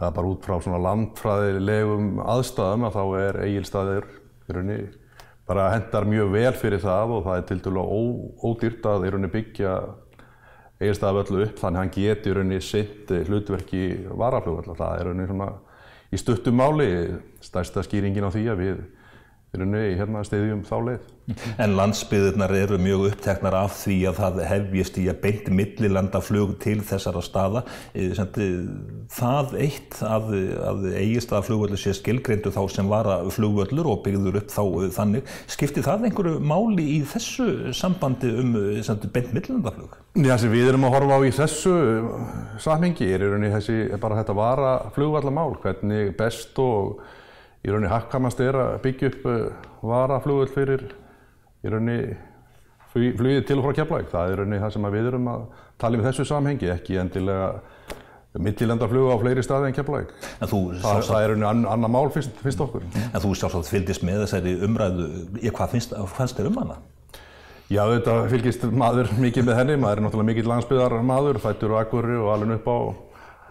að 0.00 0.16
bara 0.16 0.32
út 0.32 0.48
frá 0.48 0.56
svona 0.64 0.84
landfræðilegum 0.88 2.12
aðstæðum 2.24 2.88
að 2.88 3.00
þá 3.02 3.04
er 3.20 3.44
eigilstaðir 3.50 4.12
í 4.14 4.56
rauninni 4.56 4.82
bara 5.48 5.68
hendar 5.74 6.06
mjög 6.08 6.32
vel 6.32 6.54
fyrir 6.56 6.80
það 6.82 7.18
og 7.18 7.26
það 7.26 7.38
er 7.38 7.46
til 7.50 7.60
dælu 7.66 7.84
ódýrt 8.48 8.88
að 8.88 9.06
í 9.06 9.12
rauninni 9.12 9.32
byggja 9.32 9.74
eiginstæðavöldu 10.80 11.42
upp 11.44 11.60
þannig 11.60 11.78
að 11.78 11.82
hann 11.82 11.94
geti 11.94 12.30
í 12.30 12.34
rauninni 12.36 12.60
sitt 12.64 13.12
hlutverki 13.28 13.84
varaflugvölda. 14.10 14.76
Það 14.78 14.98
er 14.98 15.08
rauninni 15.08 15.28
svona 15.30 15.50
í 16.14 16.20
stuttum 16.20 16.58
máli 16.58 16.88
stærsta 17.44 17.84
skýringin 17.84 18.26
á 18.26 18.30
því 18.32 18.44
að 18.52 18.62
við 18.62 18.80
í 19.54 19.98
hérna 19.98 20.24
stiðjum 20.26 20.64
þá 20.66 20.76
leið. 20.88 21.10
En 21.56 21.72
landsbyðirnar 21.78 22.52
eru 22.52 22.76
mjög 22.82 23.06
uppteknar 23.08 23.54
af 23.56 23.78
því 23.78 23.94
að 24.10 24.18
það 24.18 24.40
hefjist 24.50 24.98
í 25.00 25.04
að 25.08 25.20
beint 25.22 25.46
millilandaflug 25.56 26.58
til 26.60 26.76
þessara 26.84 27.22
staða. 27.24 27.62
Eh, 27.96 28.12
það 29.14 29.54
eitt 29.64 30.00
að, 30.04 30.28
að 30.68 30.84
eigist 31.00 31.32
að 31.32 31.48
flugvöldur 31.48 31.80
sé 31.80 31.94
skilgreindu 31.96 32.52
þá 32.52 32.60
sem 32.74 32.92
var 32.92 33.08
að 33.08 33.32
flugvöldur 33.38 33.88
og 33.88 34.02
byggður 34.04 34.42
upp 34.42 34.52
þá 34.52 34.62
eh, 34.66 34.92
þannig. 34.98 35.32
Skipti 35.56 35.86
það 35.86 36.08
einhverju 36.10 36.44
máli 36.44 36.88
í 36.98 37.00
þessu 37.08 37.48
sambandi 37.72 38.34
um 38.44 38.54
eh, 38.60 38.94
beint 39.08 39.32
millilandaflug? 39.32 39.96
Já, 40.20 40.36
sem 40.36 40.52
við 40.52 40.74
erum 40.74 40.84
að 40.90 40.98
horfa 40.98 41.18
á 41.18 41.20
í 41.24 41.34
þessu 41.40 41.76
samhengi 42.62 43.08
er 43.08 43.24
í 43.24 43.32
rauninni 43.32 43.54
þessi, 43.56 43.80
bara 44.02 44.20
þetta 44.20 44.36
vara 44.36 44.78
flugvallamál, 44.94 45.54
hvernig 45.62 46.12
best 46.18 46.58
og 46.60 47.00
í 47.64 47.72
rauninni 47.72 47.90
hakkamast 47.92 48.40
er 48.44 48.58
að 48.60 48.76
byggja 48.84 49.10
upp 49.10 49.26
vara 49.84 50.20
flugvöld 50.24 50.52
fyrir 50.54 50.86
í 51.64 51.72
rauninni 51.72 52.16
flugið 52.94 53.44
til 53.48 53.58
og 53.58 53.66
frá 53.66 53.78
Keflavík. 53.80 54.10
Það 54.12 54.32
er 54.32 54.40
rauninni 54.42 54.62
það 54.62 54.74
sem 54.76 54.88
við 54.94 55.10
erum 55.10 55.30
að 55.32 55.44
tala 55.82 55.98
um 55.98 56.04
þessu 56.04 56.26
samhengi, 56.28 56.70
ekki 56.74 56.98
endilega 57.02 57.48
mittilendarflug 58.44 59.12
á 59.14 59.16
fleiri 59.22 59.44
staði 59.46 59.70
en 59.70 59.76
Keflavík. 59.76 60.12
Það, 60.40 60.56
það 60.82 61.18
er 61.20 61.32
rauninni 61.32 61.48
an, 61.50 61.64
annar 61.74 61.92
mál 61.94 62.10
fyrst, 62.14 62.34
fyrst 62.42 62.62
okkur. 62.62 62.84
En 63.06 63.22
þú 63.22 63.32
sjálfsagt 63.38 63.70
fylgist 63.70 64.04
með 64.06 64.24
þessari 64.24 64.54
umræðu, 64.66 65.08
ég, 65.40 65.54
hvað 65.54 65.74
finnst, 65.76 65.96
þér 66.38 66.50
um 66.50 66.60
hana? 66.62 66.78
Já, 67.72 67.80
þetta 67.88 68.14
fylgist 68.28 68.64
maður 68.76 69.08
mikið 69.16 69.46
með 69.48 69.58
henni, 69.62 69.76
maður 69.80 70.00
er 70.00 70.04
náttúrulega 70.04 70.28
mikill 70.28 70.50
landsbyðar 70.50 70.98
maður, 71.06 71.40
fættur 71.40 71.72
og 71.72 71.80
akkurri 71.80 72.18
og 72.20 72.28
alveg 72.34 72.58
upp 72.58 72.68
á, 72.68 72.78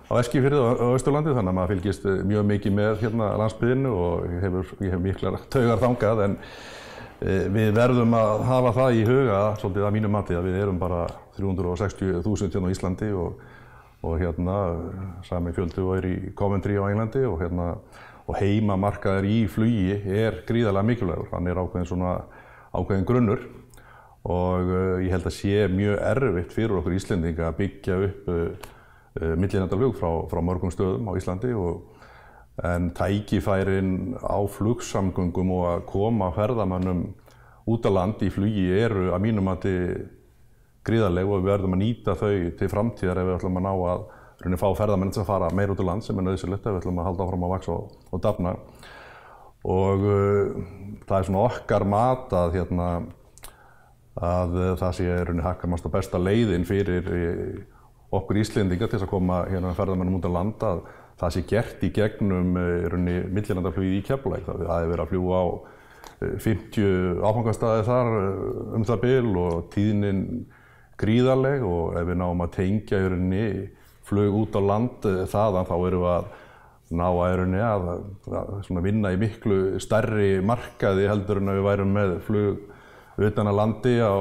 á 0.07 0.13
Eskifyrði 0.19 0.59
og 0.59 0.95
Östurlandi, 0.97 1.33
þannig 1.33 1.53
að 1.53 1.57
maður 1.57 1.75
fylgist 1.75 2.07
mjög 2.29 2.47
mikið 2.51 2.77
með 2.77 3.03
hérna 3.05 3.33
landsbyðinu 3.41 3.91
og 4.03 4.31
hefur, 4.43 4.71
ég 4.83 4.95
hef 4.95 5.03
miklar 5.03 5.39
taugar 5.53 5.83
þangað 5.83 6.25
en 6.27 6.39
Eh, 7.23 7.45
við 7.47 7.69
verðum 7.71 8.11
að 8.17 8.41
hafa 8.49 8.71
það 8.75 8.97
í 8.97 9.03
huga, 9.07 9.41
svolítið 9.61 9.85
að 9.87 9.93
mínu 9.95 10.09
mati, 10.11 10.35
að 10.35 10.47
við 10.49 10.57
erum 10.59 10.79
bara 10.81 11.05
360.000 11.37 12.49
hérna 12.51 12.67
á 12.67 12.73
Íslandi 12.73 13.11
og, 13.15 13.37
og 14.03 14.17
hérna 14.19 14.55
sami 15.23 15.53
fjöldu 15.55 15.85
er 15.95 16.07
í 16.09 16.15
Coventry 16.35 16.75
á 16.75 16.83
Englandi 16.89 17.23
og, 17.29 17.37
hérna, 17.39 17.69
og 18.27 18.39
heimamarkaðar 18.41 19.29
í 19.29 19.37
flugi 19.47 19.95
er 20.03 20.41
gríðarlega 20.49 20.89
mikilvægur. 20.89 21.31
Hann 21.31 21.47
er 21.47 21.61
ákveðin, 21.63 21.87
svona, 21.93 22.17
ákveðin 22.75 23.07
grunnur 23.07 23.47
og 24.27 24.67
uh, 24.67 24.99
ég 25.03 25.15
held 25.15 25.29
að 25.29 25.37
sé 25.37 25.63
mjög 25.71 26.03
erfitt 26.09 26.55
fyrir 26.55 26.75
okkur 26.81 26.97
Íslendinga 26.97 27.47
að 27.53 27.57
byggja 27.61 28.01
upp 28.09 28.29
uh, 29.21 29.33
millinandalvug 29.35 29.97
frá, 29.99 30.09
frá 30.31 30.41
mörgum 30.45 30.73
stöðum 30.73 31.09
á 31.09 31.13
Íslandi 31.19 31.53
og 31.57 31.93
en 32.63 32.91
tækifærin 32.93 34.13
á 34.21 34.37
flugsamgöngum 34.45 35.53
og 35.55 35.63
að 35.71 35.85
koma 35.89 36.29
ferðamannum 36.35 37.07
út 37.65 37.87
á 37.87 37.91
land 37.91 38.21
í 38.21 38.29
flugi 38.29 38.67
eru 38.77 39.09
að 39.13 39.23
mínum 39.23 39.49
að 39.49 39.63
þið 39.65 39.87
gríðarlega 40.83 41.31
og 41.31 41.41
við 41.41 41.49
verðum 41.49 41.77
að 41.77 41.81
nýta 41.81 42.15
þau 42.19 42.33
til 42.59 42.69
framtíðar 42.69 43.21
ef 43.21 43.29
við 43.29 43.37
ætlum 43.37 43.57
að 43.57 43.65
ná 43.65 43.71
að 43.73 44.03
raunin 44.43 44.59
fá 44.59 44.67
ferðamenn 44.77 45.13
sem 45.15 45.25
fara 45.25 45.49
meir 45.55 45.71
út 45.71 45.81
á 45.81 45.85
land 45.87 46.05
sem 46.05 46.19
er 46.19 46.27
nöðsilegt 46.27 46.67
ef 46.67 46.75
við 46.75 46.81
ætlum 46.81 46.99
að 46.99 47.09
halda 47.09 47.25
áfram 47.25 47.45
að 47.47 47.53
vaksa 47.55 47.73
og, 47.73 47.93
og 48.11 48.23
dafna. 48.23 48.55
Og 49.63 50.03
uh, 50.03 50.63
það 51.07 51.17
er 51.17 51.27
svona 51.29 51.43
okkar 51.47 51.85
mat 51.87 52.33
að, 52.35 52.57
hérna, 52.57 52.87
að 54.19 54.57
uh, 54.59 54.71
það 54.81 54.97
sé 54.99 55.07
raunin 55.23 55.45
hakkamast 55.45 55.87
og 55.87 55.95
besta 55.95 56.19
leiðin 56.19 56.67
fyrir 56.67 57.07
uh, 57.07 57.72
okkur 58.13 58.39
Íslendinga 58.41 58.89
til 58.89 59.01
að 59.01 59.11
koma 59.11 59.43
hérna 59.49 59.73
ferðamennum 59.77 60.19
út 60.19 60.27
á 60.29 60.35
land 60.35 60.65
að 60.67 60.83
það 61.21 61.35
sé 61.35 61.43
gert 61.49 61.85
í 61.85 61.91
gegnum 61.93 62.57
uh, 62.59 62.97
millilandaflugið 62.97 63.99
í 63.99 64.03
Keflæk. 64.07 64.47
Það 64.47 64.65
hefur 64.65 64.91
verið 64.93 65.05
að 65.05 65.13
fljúa 65.13 65.39
á 65.39 65.45
50 66.43 66.83
uh, 66.83 67.23
áfangastæði 67.27 67.87
þar 67.89 68.11
uh, 68.19 68.75
um 68.77 68.85
það 68.87 69.03
byl 69.03 69.31
og 69.43 69.57
tíðnin 69.73 70.23
gríðarleg 71.01 71.65
og 71.65 71.97
ef 71.99 72.07
við 72.09 72.21
náum 72.21 72.45
að 72.45 72.55
tengja 72.59 73.01
rauninni 73.01 73.47
flug 74.07 74.35
út 74.43 74.55
á 74.59 74.61
land 74.61 75.05
þaðan 75.31 75.67
þá 75.67 75.75
erum 75.87 76.03
við 76.03 76.11
að 76.13 76.31
ná 76.93 77.07
að 77.09 77.41
að, 77.63 77.87
að 78.29 78.83
vinna 78.85 79.13
í 79.13 79.17
miklu 79.17 79.79
stærri 79.81 80.37
markaði 80.45 81.07
heldur 81.09 81.41
en 81.41 81.49
að 81.49 81.59
við 81.59 81.67
værum 81.67 81.95
með 81.95 82.13
flug 82.27 83.23
utan 83.23 83.49
að 83.49 83.57
landi 83.59 83.95
á 84.01 84.13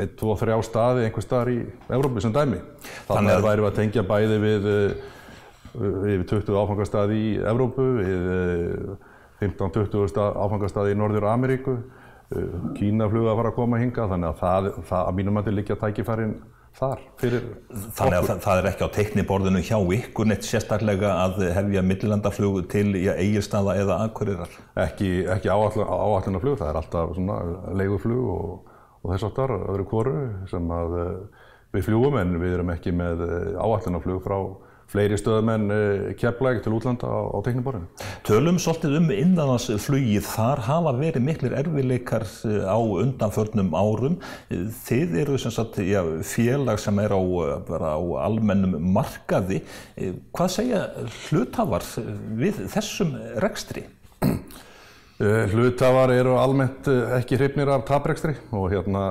1, 0.00 0.16
2, 0.20 0.34
3 0.42 0.58
staði 0.66 1.06
einhver 1.06 1.24
staðar 1.24 1.52
í 1.52 1.60
Európi 1.92 2.24
sem 2.24 2.34
dæmi. 2.34 2.60
Þannig 3.08 3.36
að 3.36 3.46
værum 3.46 3.66
við 3.66 3.70
að 3.70 3.78
tengja 3.80 4.06
bæði 4.08 4.38
við 4.44 4.68
yfir 5.70 6.26
20 6.34 6.58
áfangastadi 6.58 7.18
í 7.18 7.32
Evrópu, 7.46 7.86
við 8.00 8.30
15-20 9.40 10.22
áfangastadi 10.44 10.94
í 10.94 10.98
Norður 10.98 11.28
Ameríku, 11.30 11.76
Kínaflug 12.76 13.26
að 13.26 13.40
fara 13.40 13.50
að 13.50 13.56
koma 13.56 13.78
hinga, 13.80 14.06
þannig 14.10 14.30
að 14.30 14.40
það, 14.40 14.66
það 14.86 15.06
að 15.08 15.16
mínum 15.18 15.38
að 15.40 15.46
til 15.48 15.54
líka 15.56 15.76
tækifærin 15.80 16.34
þar 16.78 17.00
fyrir 17.18 17.46
Þannig 17.96 18.16
að 18.16 18.26
það, 18.28 18.42
það 18.44 18.60
er 18.60 18.68
ekki 18.70 18.86
á 18.86 18.94
teikniborðinu 18.94 19.62
hjá 19.66 19.76
ykkur 19.96 20.28
neitt 20.30 20.46
sérstaklega 20.46 21.10
að 21.24 21.40
hefja 21.56 21.82
millilandaflug 21.82 22.60
til 22.70 22.86
eigirstaða 22.94 23.74
eða 23.82 23.98
aðkurirar? 24.04 24.54
Ekki, 24.86 25.10
ekki 25.34 25.50
áallunaflug, 25.50 26.60
það 26.60 26.68
er 26.70 26.78
alltaf 26.80 27.18
leiguflug 27.80 28.30
og, 28.36 28.69
og 29.00 29.12
þess 29.12 29.28
aftar 29.30 29.54
öðru 29.58 29.86
kóru 29.88 30.16
sem 30.50 30.74
að 30.74 30.96
við 31.74 31.86
fljúum 31.86 32.18
en 32.20 32.34
við 32.42 32.56
erum 32.58 32.74
ekki 32.74 32.92
með 32.96 33.22
áallunarflug 33.60 34.24
frá 34.24 34.36
fleiri 34.90 35.14
stöðum 35.18 35.50
en 35.52 35.66
keflæg 36.18 36.64
til 36.64 36.72
útlanda 36.74 37.06
á, 37.06 37.20
á 37.30 37.38
tekniborðinu. 37.46 37.86
Tölum 38.26 38.58
svolítið 38.58 38.96
um 38.98 39.12
innanlandsflugið, 39.14 40.24
þar 40.26 40.64
hafa 40.66 40.94
verið 40.98 41.26
miklir 41.28 41.54
erfileikar 41.60 42.26
á 42.66 42.78
undanförnum 42.78 43.70
árum. 43.78 44.18
Þið 44.50 45.14
eru 45.22 45.38
sem 45.38 45.54
sagt, 45.54 45.78
já, 45.86 46.02
félag 46.26 46.82
sem 46.82 46.98
er 47.04 47.14
á, 47.14 47.20
á 47.22 48.02
almennum 48.26 48.74
markaði. 48.96 49.62
Hvað 50.34 50.54
segja 50.56 50.82
hlutafar 51.28 51.86
við 52.40 52.64
þessum 52.74 53.14
rekstri? 53.46 53.86
Hlutafar 55.20 56.14
eru 56.14 56.38
almennt 56.40 56.86
ekki 57.18 57.36
hrifnir 57.36 57.68
af 57.68 57.82
taprekstri 57.88 58.32
og 58.56 58.70
hérna 58.72 59.10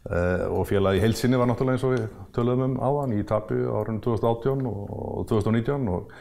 Uh, 0.00 0.46
og 0.56 0.64
félagi 0.64 1.02
heilsinni 1.02 1.36
var 1.36 1.44
náttúrulega 1.50 1.76
eins 1.76 1.82
og 1.84 1.90
við 1.92 2.04
töluðum 2.32 2.62
um 2.70 2.76
áðan 2.80 3.10
í 3.18 3.24
tapi 3.28 3.58
árunum 3.68 3.98
2018 4.00 4.62
og 4.64 5.26
2019 5.28 5.90
og 5.92 6.14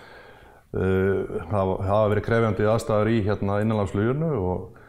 uh, 0.76 1.22
það 1.48 1.72
hafa 1.88 2.10
verið 2.12 2.26
krefjandi 2.26 2.68
aðstæður 2.68 3.12
í 3.14 3.22
hérna 3.24 3.62
innanlandsfluginu 3.64 4.34
og, 4.36 4.82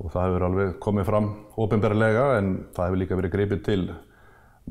og 0.00 0.14
það 0.14 0.24
hefur 0.30 0.46
alveg 0.48 0.72
komið 0.86 1.08
fram 1.10 1.28
ofinberlega 1.66 2.24
en 2.38 2.50
það 2.72 2.88
hefur 2.88 3.02
líka 3.02 3.20
verið 3.20 3.34
greipið 3.36 3.62
til 3.68 3.84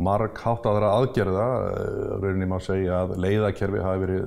marg 0.10 0.42
háttaðra 0.42 0.96
aðgerða 0.98 1.48
uh, 1.70 2.12
rauninni 2.26 2.50
má 2.50 2.58
segja 2.66 3.04
að 3.04 3.14
leiðakerfi 3.28 3.86
hafi 3.86 4.06
verið 4.08 4.26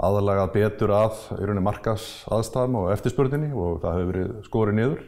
aðalagað 0.00 0.52
betur 0.54 0.92
rauninni 1.36 1.64
markas 1.64 2.06
aðstæðum 2.32 2.78
og 2.80 2.90
eftirspurninni 2.94 3.50
og 3.52 3.80
það 3.82 3.98
hefur 3.98 4.10
verið 4.12 4.32
skorið 4.46 4.78
niður. 4.78 5.04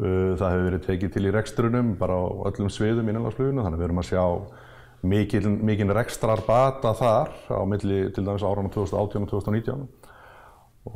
Uh, 0.00 0.32
það 0.40 0.52
hefur 0.54 0.66
verið 0.68 0.84
tekið 0.86 1.14
til 1.14 1.24
í 1.26 1.32
rekstrunum 1.34 1.94
bara 2.00 2.16
á 2.16 2.24
öllum 2.48 2.70
sviðum 2.72 3.10
innanlandsfluginu 3.10 3.64
þannig 3.64 3.76
að 3.76 3.82
við 3.82 3.88
erum 3.88 4.00
að 4.00 4.08
sjá 4.08 4.24
mikinn 5.10 5.58
mikil 5.64 5.90
rekstrar 5.96 6.42
bata 6.46 6.92
þar 6.96 7.32
á 7.52 7.60
milli 7.68 8.02
til 8.14 8.24
dæmis 8.24 8.44
árunum 8.44 8.72
2018 8.72 9.26
og 9.26 9.30
2019 9.32 9.84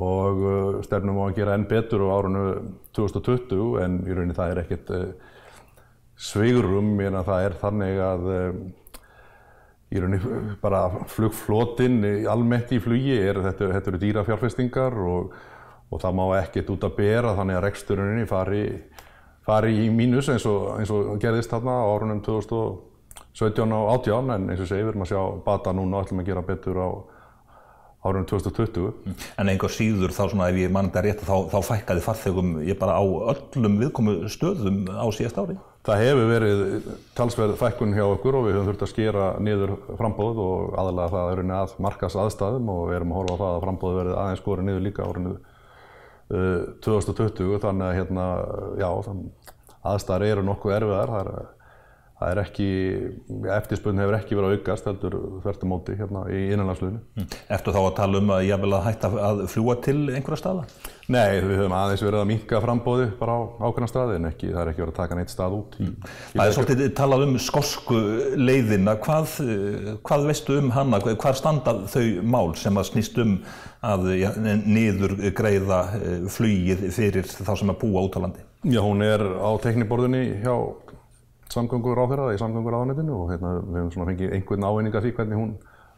og 0.00 0.40
uh, 0.44 0.78
stefnum 0.86 1.20
á 1.20 1.24
að 1.26 1.36
gera 1.40 1.58
enn 1.58 1.66
betur 1.68 2.06
á 2.08 2.14
árunum 2.16 2.72
2020 2.96 3.82
en 3.84 4.00
í 4.06 4.14
rauninni 4.14 4.36
það 4.36 4.54
er 4.54 4.62
ekkert 4.62 4.94
uh, 4.94 5.04
sveigurum 6.16 6.94
en 7.04 7.20
það 7.26 7.48
er 7.50 7.58
þannig 7.60 8.00
að 8.06 8.26
í 9.94 10.02
rauninni 10.02 10.58
bara 10.62 10.86
flugflotinn 11.10 12.00
almennt 12.30 12.72
í 12.74 12.80
flugi 12.82 13.16
er 13.16 13.40
þetta, 13.44 13.72
þetta 13.76 13.92
eru 13.92 14.00
dýra 14.02 14.24
fjárfestingar 14.26 14.96
og 15.06 15.34
og 15.94 16.02
það 16.02 16.16
má 16.18 16.24
ekkert 16.40 16.72
út 16.74 16.86
að 16.88 16.96
bera 16.98 17.34
þannig 17.38 17.58
að 17.58 17.64
reksturunni 17.68 18.26
fari, 18.28 18.64
fari 19.46 19.74
í 19.84 19.88
mínus 19.94 20.30
eins 20.32 20.46
og, 20.50 20.74
eins 20.80 20.92
og 20.94 21.16
gerðist 21.22 21.52
þarna 21.52 21.76
á 21.78 21.90
árunum 21.92 22.22
2017 22.26 23.74
og 23.78 23.90
18 24.00 24.32
en 24.34 24.48
eins 24.50 24.62
og 24.64 24.70
segi 24.70 24.82
við 24.82 24.94
erum 24.94 25.04
að 25.06 25.12
sjá 25.12 25.20
bata 25.46 25.74
núna 25.76 26.00
og 26.00 26.08
ætlum 26.08 26.24
að 26.24 26.30
gera 26.32 26.46
betur 26.46 26.80
á 26.82 26.88
árunum 28.04 28.26
2020. 28.28 29.14
En 29.40 29.48
einhver 29.48 29.72
síður 29.72 30.12
þá 30.12 30.26
svona 30.26 30.50
ef 30.50 30.58
ég 30.60 30.72
mann 30.72 30.90
þetta 30.90 31.04
rétt 31.06 31.22
þá, 31.24 31.36
þá 31.54 31.70
fækkaði 31.70 32.04
farþegum 32.04 32.50
ég 32.66 32.80
bara 32.80 32.98
á 33.00 33.04
öllum 33.04 33.78
viðkomu 33.80 34.18
stöðum 34.32 34.82
á 34.90 35.06
síðast 35.14 35.40
ári? 35.40 35.56
Það 35.84 36.00
hefur 36.00 36.30
verið 36.30 36.60
talsverð 37.12 37.58
fækkun 37.60 37.90
hjá 37.92 38.04
okkur 38.06 38.38
og 38.38 38.46
við 38.46 38.54
höfum 38.56 38.68
þurft 38.70 38.84
að 38.86 38.92
skera 38.94 39.24
niður 39.44 39.74
frambóð 39.98 40.38
og 40.40 40.78
aðalega 40.80 41.12
það 41.12 41.32
er 41.32 41.42
að 41.58 41.74
markas 41.84 42.16
aðstæðum 42.22 42.70
og 42.72 42.86
við 42.88 42.96
erum 42.96 43.12
að 43.12 43.18
horfa 43.20 43.34
á 43.36 43.40
það 43.42 43.56
að 43.56 43.64
frambóð 43.66 43.98
verið 43.98 44.16
aðeins 44.22 44.40
skorið 44.40 44.66
niður 44.68 44.86
líka 44.86 45.04
árunum 45.04 45.36
2020 46.86 47.60
þannig 47.66 47.84
að 47.90 47.98
hérna, 47.98 48.24
já, 48.80 48.88
aðstæðar 49.92 50.26
eru 50.30 50.46
nokkuð 50.48 50.76
erfiðar. 50.78 51.44
Það 52.14 52.30
er, 52.30 52.38
ekki, 52.44 52.66
eftirspunni 53.56 54.00
hefur 54.04 54.14
ekki 54.14 54.36
verið 54.38 54.52
að 54.52 54.60
aukast 54.60 54.84
heldur 54.86 55.14
þvertum 55.42 55.72
móti 55.72 55.96
hérna 55.98 56.20
í 56.30 56.42
innanlandsluðinu. 56.54 57.00
Mm. 57.18 57.24
Ertu 57.56 57.74
þá 57.74 57.78
að 57.80 57.96
tala 57.98 58.20
um 58.20 58.30
að 58.36 58.44
ég 58.46 58.60
vil 58.62 58.70
að 58.70 58.84
hætta 58.86 59.10
að 59.28 59.42
fljúa 59.50 59.74
til 59.82 59.96
einhverja 60.12 60.38
staða? 60.38 60.62
Nei, 61.10 61.40
við 61.42 61.58
höfum 61.58 61.74
aðeins 61.74 62.04
verið 62.06 62.20
að 62.20 62.30
minka 62.30 62.60
frambóði 62.62 63.08
bara 63.18 63.34
á 63.34 63.40
ákveðna 63.66 63.90
staði 63.90 64.20
en 64.20 64.28
ekki, 64.30 64.52
það 64.52 64.60
er 64.62 64.70
ekki 64.70 64.84
verið 64.84 64.94
að 64.94 65.00
taka 65.00 65.18
neitt 65.18 65.34
stað 65.34 65.58
út. 65.58 65.74
Í, 65.74 65.88
mm. 65.90 66.08
í 66.14 66.38
það 66.38 66.44
er 66.46 66.56
svolítið 66.58 66.94
talað 67.02 67.26
um 67.26 67.34
skosku 67.48 68.00
leiðina. 68.38 68.96
Hvað, 69.02 69.36
hvað 70.06 70.30
veistu 70.30 70.58
um 70.62 70.72
hana? 70.78 71.02
Hvar 71.10 71.42
standa 71.42 71.76
þau 71.90 72.06
mál 72.22 72.54
sem 72.62 72.78
að 72.78 72.90
snýst 72.92 73.18
um 73.26 73.36
að 73.84 74.12
ja, 74.20 74.30
niður 74.38 75.18
greiða 75.36 75.82
eh, 75.98 76.26
flugið 76.32 76.86
fyrir 76.94 77.26
þá 77.26 77.52
sem 77.58 77.74
að 77.74 77.80
búa 77.82 78.06
út 78.06 78.16
á 78.16 78.22
landi? 78.22 78.46
Já, 78.64 78.80
hún 78.80 79.02
er 79.04 79.20
á 79.20 79.50
tekniborðinni 79.60 80.38
hjá 80.40 80.54
samgöngur 81.52 82.00
áfyrraða 82.04 82.34
í 82.34 82.40
samgöngur 82.40 82.76
áðanetinu 82.78 83.14
og 83.18 83.32
hérna, 83.32 83.54
við 83.60 83.78
hefum 83.80 83.94
svona 83.94 84.10
fengið 84.10 84.34
einhvern 84.36 84.66
ávinning 84.68 84.96
af 84.96 85.04
því 85.04 85.14
hvernig 85.18 85.40
hún 85.40 85.54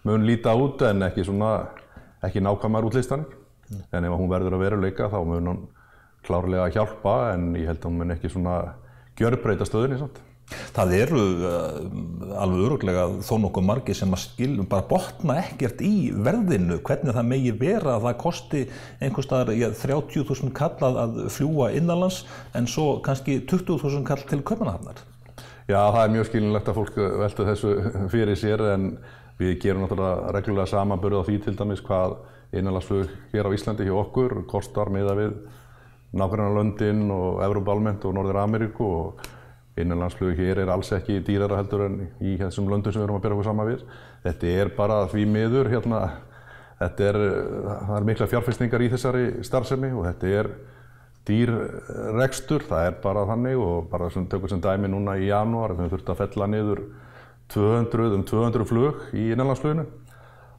mun 0.07 0.27
líta 0.27 0.55
út 0.59 0.83
en 0.87 1.07
ekki 1.07 1.25
svona, 1.27 1.51
ekki 2.27 2.43
nákvæmar 2.45 2.87
útlistanir. 2.87 3.35
Mm. 3.67 3.83
En 3.99 4.07
ef 4.07 4.15
hún 4.15 4.31
verður 4.31 4.57
að 4.57 4.65
veruleika 4.67 5.11
þá 5.11 5.19
mun 5.27 5.51
hún 5.51 5.65
klárlega 6.27 6.71
hjálpa 6.75 7.17
en 7.35 7.51
ég 7.59 7.71
held 7.71 7.83
að 7.83 7.91
hún 7.91 8.01
mun 8.03 8.15
ekki 8.15 8.31
svona 8.31 8.57
gjörbreyta 9.19 9.67
stöðunni 9.67 10.01
samt. 10.01 10.23
Það 10.77 10.93
eru 10.95 11.23
uh, 11.43 12.37
alveg 12.39 12.61
öruglega 12.69 13.07
þó 13.27 13.33
nokkuð 13.43 13.65
margi 13.67 13.97
sem 13.99 14.13
að 14.15 14.23
skilum 14.29 14.69
bara 14.71 14.87
botna 14.87 15.41
ekkert 15.41 15.83
í 15.83 16.13
verðinu 16.15 16.79
hvernig 16.87 17.17
það 17.17 17.29
megi 17.33 17.55
vera 17.59 17.97
að 17.97 18.07
það 18.07 18.21
kosti 18.23 18.63
einhver 19.03 19.27
staðar 19.27 19.51
30.000 19.81 20.55
kall 20.55 20.87
að 20.93 21.19
fljúa 21.35 21.73
innanlands 21.75 22.23
en 22.55 22.71
svo 22.71 23.01
kannski 23.03 23.41
20.000 23.43 24.07
kall 24.07 24.23
til 24.31 24.45
köpunahafnar. 24.47 25.03
Já, 25.67 25.81
það 25.91 26.03
er 26.05 26.13
mjög 26.15 26.27
skilinlegt 26.29 26.69
að 26.71 26.77
fólk 26.79 26.99
velta 27.19 27.45
þessu 27.49 27.71
fyrir 28.13 28.39
sér 28.39 28.61
en 28.71 28.85
við 29.41 29.57
gerum 29.65 29.83
náttúrulega 29.83 30.35
reglulega 30.37 30.71
samanbörð 30.71 31.19
á 31.19 31.27
því 31.27 31.39
til 31.43 31.55
dæmis 31.59 31.83
hvað 31.83 32.15
innanlandsflug 32.55 33.11
hér 33.33 33.49
á 33.51 33.55
Íslandi 33.57 33.87
hjá 33.89 33.97
okkur 33.99 34.45
kostar 34.47 34.93
meða 34.95 35.17
við 35.19 35.33
nákvæmlega 36.15 36.55
London 36.55 37.01
og 37.17 37.43
Európa 37.43 37.75
almennt 37.75 38.07
og 38.07 38.15
Norður 38.15 38.39
Ameríku 38.45 38.87
og 38.87 39.27
innanlandsflug 39.75 40.39
hér 40.39 40.63
er 40.63 40.71
alls 40.71 40.93
ekki 40.95 41.19
dýrara 41.27 41.59
heldur 41.59 41.89
en 41.89 41.99
í 42.23 42.37
þessum 42.39 42.71
löndum 42.71 42.95
sem 42.95 43.03
við 43.03 43.09
erum 43.09 43.19
að 43.19 43.27
byrja 43.27 43.37
okkur 43.41 43.51
sama 43.51 43.67
við. 43.67 43.83
Þetta 44.23 44.55
er 44.63 44.73
bara 44.79 45.03
því 45.11 45.27
miður 45.35 45.73
hérna, 45.75 46.01
þetta 46.79 47.11
er, 47.11 47.21
það 47.91 47.95
er 47.99 48.09
mikla 48.13 48.31
fjárfæstingar 48.37 48.87
í 48.87 48.93
þessari 48.95 49.27
starfsemi 49.51 49.91
og 49.99 50.07
þetta 50.13 50.33
er 50.45 50.55
dýr 51.27 51.53
rekstur, 52.17 52.65
það 52.69 52.89
er 52.91 52.99
bara 53.03 53.27
þannig 53.29 53.61
og 53.61 53.87
bara 53.91 54.09
sem 54.15 54.27
tökur 54.31 54.53
sem 54.53 54.63
dæmi 54.63 54.91
núna 54.93 55.17
í 55.19 55.29
janúar 55.31 55.75
við 55.79 55.95
þurftum 55.95 56.15
að 56.15 56.21
fella 56.23 56.51
niður 56.53 56.83
200, 57.55 58.11
um 58.17 58.27
200 58.27 58.69
flug 58.69 59.07
í 59.15 59.31
innanlandsfluginu 59.35 59.87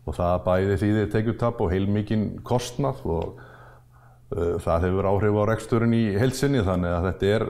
og 0.07 0.15
það 0.15 0.35
bæði 0.47 0.79
því 0.79 0.89
þið 0.97 1.13
tekjutap 1.13 1.61
og 1.63 1.71
heilmikinn 1.71 2.27
kostnað 2.47 3.03
og 3.03 3.39
uh, 3.39 4.57
það 4.63 4.87
hefur 4.87 5.09
áhrif 5.11 5.39
á 5.39 5.43
reksturinn 5.51 5.95
í 5.95 6.03
heilsinni 6.19 6.63
þannig 6.67 6.97
að 6.97 7.09
þetta 7.11 7.33
er 7.37 7.49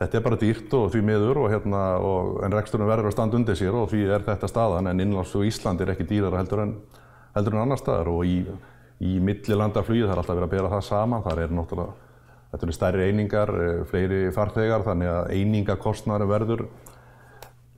Þetta 0.00 0.16
er 0.16 0.22
bara 0.24 0.36
dýrt 0.40 0.74
og 0.78 0.86
því 0.94 1.00
miður 1.04 1.38
og 1.42 1.50
hérna, 1.52 1.80
og, 2.00 2.38
en 2.46 2.54
reksturinn 2.56 2.88
verður 2.88 3.10
að 3.10 3.12
standa 3.18 3.36
undir 3.36 3.56
sér 3.58 3.74
og 3.76 3.90
því 3.90 4.06
er 4.08 4.22
þetta 4.24 4.48
staðan 4.48 4.88
en 4.88 5.02
innlandsflug 5.04 5.44
í 5.44 5.50
Íslandi 5.52 5.84
er 5.84 5.92
ekki 5.92 6.06
dýrara 6.08 6.40
heldur 6.40 6.62
en, 6.62 6.70
heldur 7.34 7.56
en 7.58 7.60
annar 7.66 7.80
staðar 7.82 8.08
og 8.08 8.22
í 8.24 8.38
í 9.00 9.16
millilandaflugi, 9.24 10.04
það 10.04 10.14
er 10.14 10.22
alltaf 10.22 10.36
verið 10.36 10.48
að 10.48 10.54
bera 10.56 10.72
það 10.74 10.86
saman, 10.90 11.24
þar 11.24 11.42
er 11.44 11.54
náttúrulega, 11.56 12.08
þetta 12.50 12.66
eru 12.66 12.76
stærri 12.76 13.06
einingar, 13.08 13.52
eh, 13.64 13.84
fleiri 13.88 14.20
farþegar, 14.36 14.84
þannig 14.88 15.12
að 15.12 15.30
einingakostnari 15.36 16.28
verður 16.28 16.66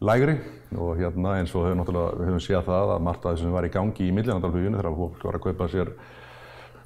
lægri 0.03 0.35
og 0.75 0.97
hérna 0.99 1.37
eins 1.39 1.53
og 1.55 1.69
hefur 1.69 1.79
náttúrulega, 1.79 2.17
við 2.19 2.31
höfum 2.31 2.43
séð 2.43 2.65
það 2.67 2.95
að 2.97 3.05
margt 3.07 3.27
af 3.27 3.37
þessum 3.37 3.55
var 3.55 3.69
í 3.69 3.73
gangi 3.73 4.09
í 4.09 4.17
millilandafluginu 4.17 4.81
þegar 4.81 4.99
fólk 4.99 5.25
var 5.29 5.39
að 5.39 5.47
kaupa 5.47 5.69
sér 5.71 5.93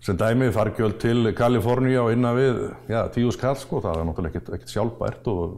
sem 0.04 0.18
dæmi 0.20 0.50
fargjöld 0.52 0.98
til 1.00 1.32
Kaliforníu 1.34 2.02
og 2.04 2.12
innan 2.12 2.36
við, 2.36 2.60
já, 2.92 3.00
tíu 3.14 3.32
skall 3.34 3.56
sko, 3.58 3.80
það 3.80 4.02
er 4.02 4.08
náttúrulega 4.10 4.42
ekkert 4.42 4.74
sjálfbært 4.74 5.30
og, 5.32 5.56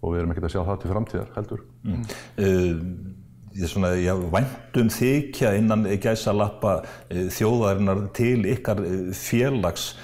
og 0.00 0.14
við 0.14 0.22
erum 0.22 0.32
ekkert 0.32 0.48
að 0.48 0.54
sjá 0.54 0.62
það 0.64 0.80
til 0.82 0.92
framtíðar 0.94 1.32
heldur. 1.36 1.64
Mm. 1.84 2.06
Uh, 2.38 3.27
svona, 3.68 3.94
já, 3.98 4.14
væntum 4.14 4.90
þykja 4.92 5.54
innan 5.58 5.86
gæsa 6.02 6.34
lappa 6.36 6.82
e, 7.10 7.28
þjóðarinnar 7.32 8.04
til 8.16 8.44
ykkar 8.48 8.82
e, 8.84 8.98
félags, 9.16 9.94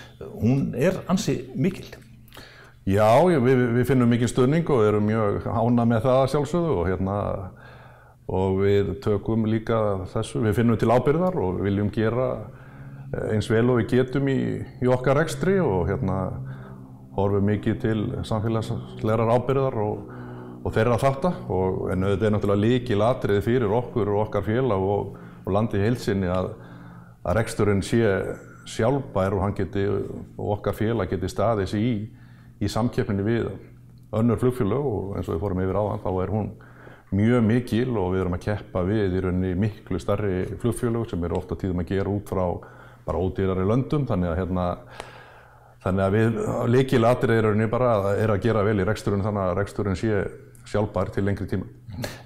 hún 0.41 0.73
er 0.77 1.03
ansi 1.09 1.41
mikil. 1.55 1.87
Já, 2.85 3.09
við, 3.25 3.63
við 3.79 3.87
finnum 3.89 4.11
mikil 4.13 4.29
stöðning 4.29 4.69
og 4.73 4.83
erum 4.85 5.07
mjög 5.09 5.47
ána 5.49 5.87
með 5.89 6.09
það 6.09 6.25
sjálfsögðu 6.35 6.75
og, 6.75 6.89
hérna, 6.91 7.21
og 8.29 8.59
við 8.61 8.91
tökum 9.05 9.47
líka 9.49 9.79
þessu, 10.13 10.43
við 10.45 10.59
finnum 10.59 10.81
til 10.81 10.93
ábyrðar 10.93 11.39
og 11.41 11.63
viljum 11.65 11.89
gera 11.95 12.29
eins 13.31 13.49
vel 13.51 13.69
og 13.71 13.81
við 13.81 13.95
getum 13.95 14.29
í, 14.29 14.39
í 14.83 14.91
okkar 14.91 15.21
rekstri 15.21 15.57
og 15.63 15.89
hérna, 15.89 16.19
horfum 17.15 17.47
mikið 17.47 17.81
til 17.83 17.99
samfélagslegar 18.27 19.31
ábyrðar 19.37 19.77
og 19.85 20.13
og 20.65 20.73
þeirra 20.73 20.97
þarta 21.01 21.31
og 21.53 21.91
en 21.93 22.07
þetta 22.09 22.27
er 22.27 22.35
náttúrulega 22.35 22.65
líkil 22.65 23.05
atriði 23.05 23.45
fyrir 23.45 23.77
okkur 23.77 24.11
og 24.15 24.23
okkar 24.27 24.47
félag 24.47 24.89
og, 24.95 25.15
og 25.45 25.53
landi 25.53 25.81
í 25.81 25.85
heilsinni 25.85 26.31
að, 26.33 26.55
að 27.25 27.39
reksturinn 27.41 27.85
sé 27.85 28.05
sjálfbær 28.73 29.37
og, 29.37 29.45
geti, 29.59 29.85
og 29.85 30.53
okkar 30.57 30.77
félag 30.79 31.13
geti 31.13 31.29
staðið 31.29 31.71
sér 31.71 31.85
í, 31.85 31.95
í 32.65 32.71
samkeppninni 32.71 33.27
við 33.27 33.51
önnur 34.15 34.41
flugfélag 34.41 34.87
og 34.89 35.19
eins 35.19 35.29
og 35.29 35.37
við 35.37 35.43
fórum 35.43 35.65
yfir 35.65 35.81
áðan 35.81 36.05
þá 36.05 36.11
er 36.23 36.33
hún 36.33 36.53
mjög 37.15 37.45
mikil 37.45 37.91
og 38.01 38.15
við 38.15 38.23
erum 38.23 38.39
að 38.39 38.47
keppa 38.47 38.85
við 38.89 39.19
í 39.19 39.25
rauninni 39.25 39.59
miklu 39.59 40.01
starri 40.01 40.47
flugfjölug 40.63 41.11
sem 41.11 41.27
eru 41.27 41.39
ofta 41.39 41.59
tíðum 41.61 41.83
að 41.85 41.93
gera 41.93 42.15
út 42.15 42.31
frá 42.31 42.47
bara 43.05 43.21
ódýrari 43.21 43.67
löndum 43.69 44.07
þannig 44.09 44.33
að 44.33 44.41
hérna 44.41 44.67
þannig 45.85 46.05
að 46.07 46.17
við 46.17 46.41
líkilatir 46.73 47.35
er 47.35 47.47
rauninni 47.51 47.69
bara 47.71 47.93
að 47.99 48.23
er 48.25 48.33
að 48.33 48.43
gera 48.47 48.65
vel 48.65 48.79
í 48.81 48.89
reksturinn 48.89 49.25
þannig 49.27 49.45
að 49.45 49.57
reksturinn 49.61 50.01
sé 50.01 50.25
sjálfbær 50.69 51.13
til 51.15 51.27
lengri 51.29 51.49
tíma. 51.51 51.69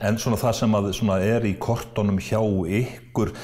En 0.01 0.17
svona 0.21 0.39
það 0.41 0.59
sem 0.63 0.77
að 0.79 0.91
svona 0.97 1.19
er 1.21 1.45
í 1.45 1.55
kortunum 1.61 2.21
hjá 2.23 2.41
ykkur 2.79 3.35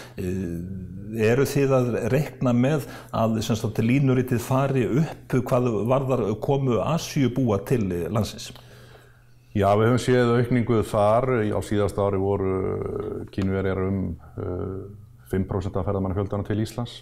eru 1.20 1.44
þið 1.46 1.74
að 1.76 1.90
reikna 2.14 2.54
með 2.56 2.86
að 3.14 3.40
sagt, 3.44 3.80
línuritið 3.84 4.40
fari 4.42 4.86
upp 5.02 5.36
hvað 5.36 5.68
varðar 5.90 6.24
komu 6.42 6.80
Asjubúa 6.82 7.60
til 7.68 7.86
landsins? 8.08 8.52
Já, 9.54 9.68
við 9.78 9.92
höfum 9.92 10.00
séð 10.02 10.32
aukningu 10.34 10.80
þar. 10.90 11.28
Á 11.54 11.60
síðast 11.62 11.98
ári 12.02 12.18
voru 12.18 12.54
kínverjar 13.30 13.84
um 13.84 14.00
uh, 14.34 14.80
5% 15.30 15.78
af 15.78 15.86
ferðamannafjöldana 15.86 16.46
til 16.46 16.62
Íslands, 16.64 16.96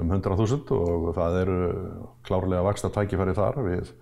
um 0.00 0.08
100.000 0.08 0.72
og 0.76 1.10
það 1.16 1.36
eru 1.42 1.58
klárlega 2.26 2.64
vaksta 2.64 2.90
tækifæri 2.94 3.36
þar. 3.36 3.60
Við, 3.66 3.92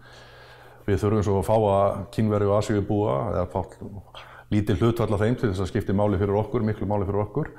við 0.88 1.03
þurfum 1.03 1.27
svo 1.27 1.37
að 1.40 1.48
fá 1.48 1.57
að 1.59 1.98
kínverju 2.16 2.53
og 2.53 2.59
Asíu 2.59 2.85
búa, 2.88 3.18
eða 3.35 3.46
fá 3.53 4.24
lítið 4.53 4.83
hlutvall 4.83 5.12
af 5.12 5.22
þeim 5.24 5.37
til 5.37 5.51
þess 5.51 5.64
að 5.64 5.70
skipti 5.72 5.96
máli 5.96 6.20
fyrir 6.20 6.40
okkur, 6.40 6.64
miklu 6.64 6.88
máli 6.88 7.09
fyrir 7.09 7.24
okkur. 7.27 7.53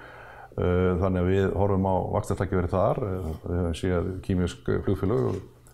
Uh, 0.59 0.97
þannig 0.99 1.21
að 1.21 1.29
við 1.29 1.45
horfum 1.61 1.85
á 1.87 1.95
vaksta 2.17 2.35
tækifæri 2.39 2.71
þar. 2.73 2.99
Uh, 3.05 3.31
við 3.45 3.61
höfum 3.61 3.77
séð 3.77 4.11
kínversk 4.25 4.73
flugfélög 4.87 5.29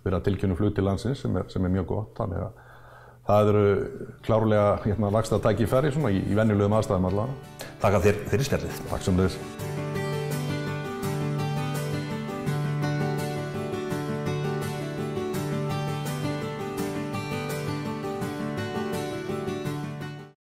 verið 0.05 0.19
að 0.19 0.27
tilkynna 0.27 0.59
flug 0.59 0.75
til 0.75 0.85
landsins 0.85 1.23
sem 1.23 1.39
er, 1.39 1.47
sem 1.49 1.65
er 1.65 1.73
mjög 1.73 1.89
gott. 1.95 2.13
Þannig 2.19 2.43
að 2.45 2.63
Það 3.25 3.47
eru 3.51 3.61
klárlega 4.25 4.65
hérna, 4.83 5.09
í 5.57 5.69
ferri 5.69 5.89
í, 5.89 6.21
í 6.29 6.37
venjulegum 6.37 6.77
aðstæðum 6.77 7.09
allavega. 7.09 7.65
Takk 7.81 7.99
að 7.99 8.09
þér 8.09 8.23
fyrir 8.35 8.51
spjallið. 8.51 8.81
Takk 8.91 9.07
sem 9.07 9.23
þess. 9.23 9.54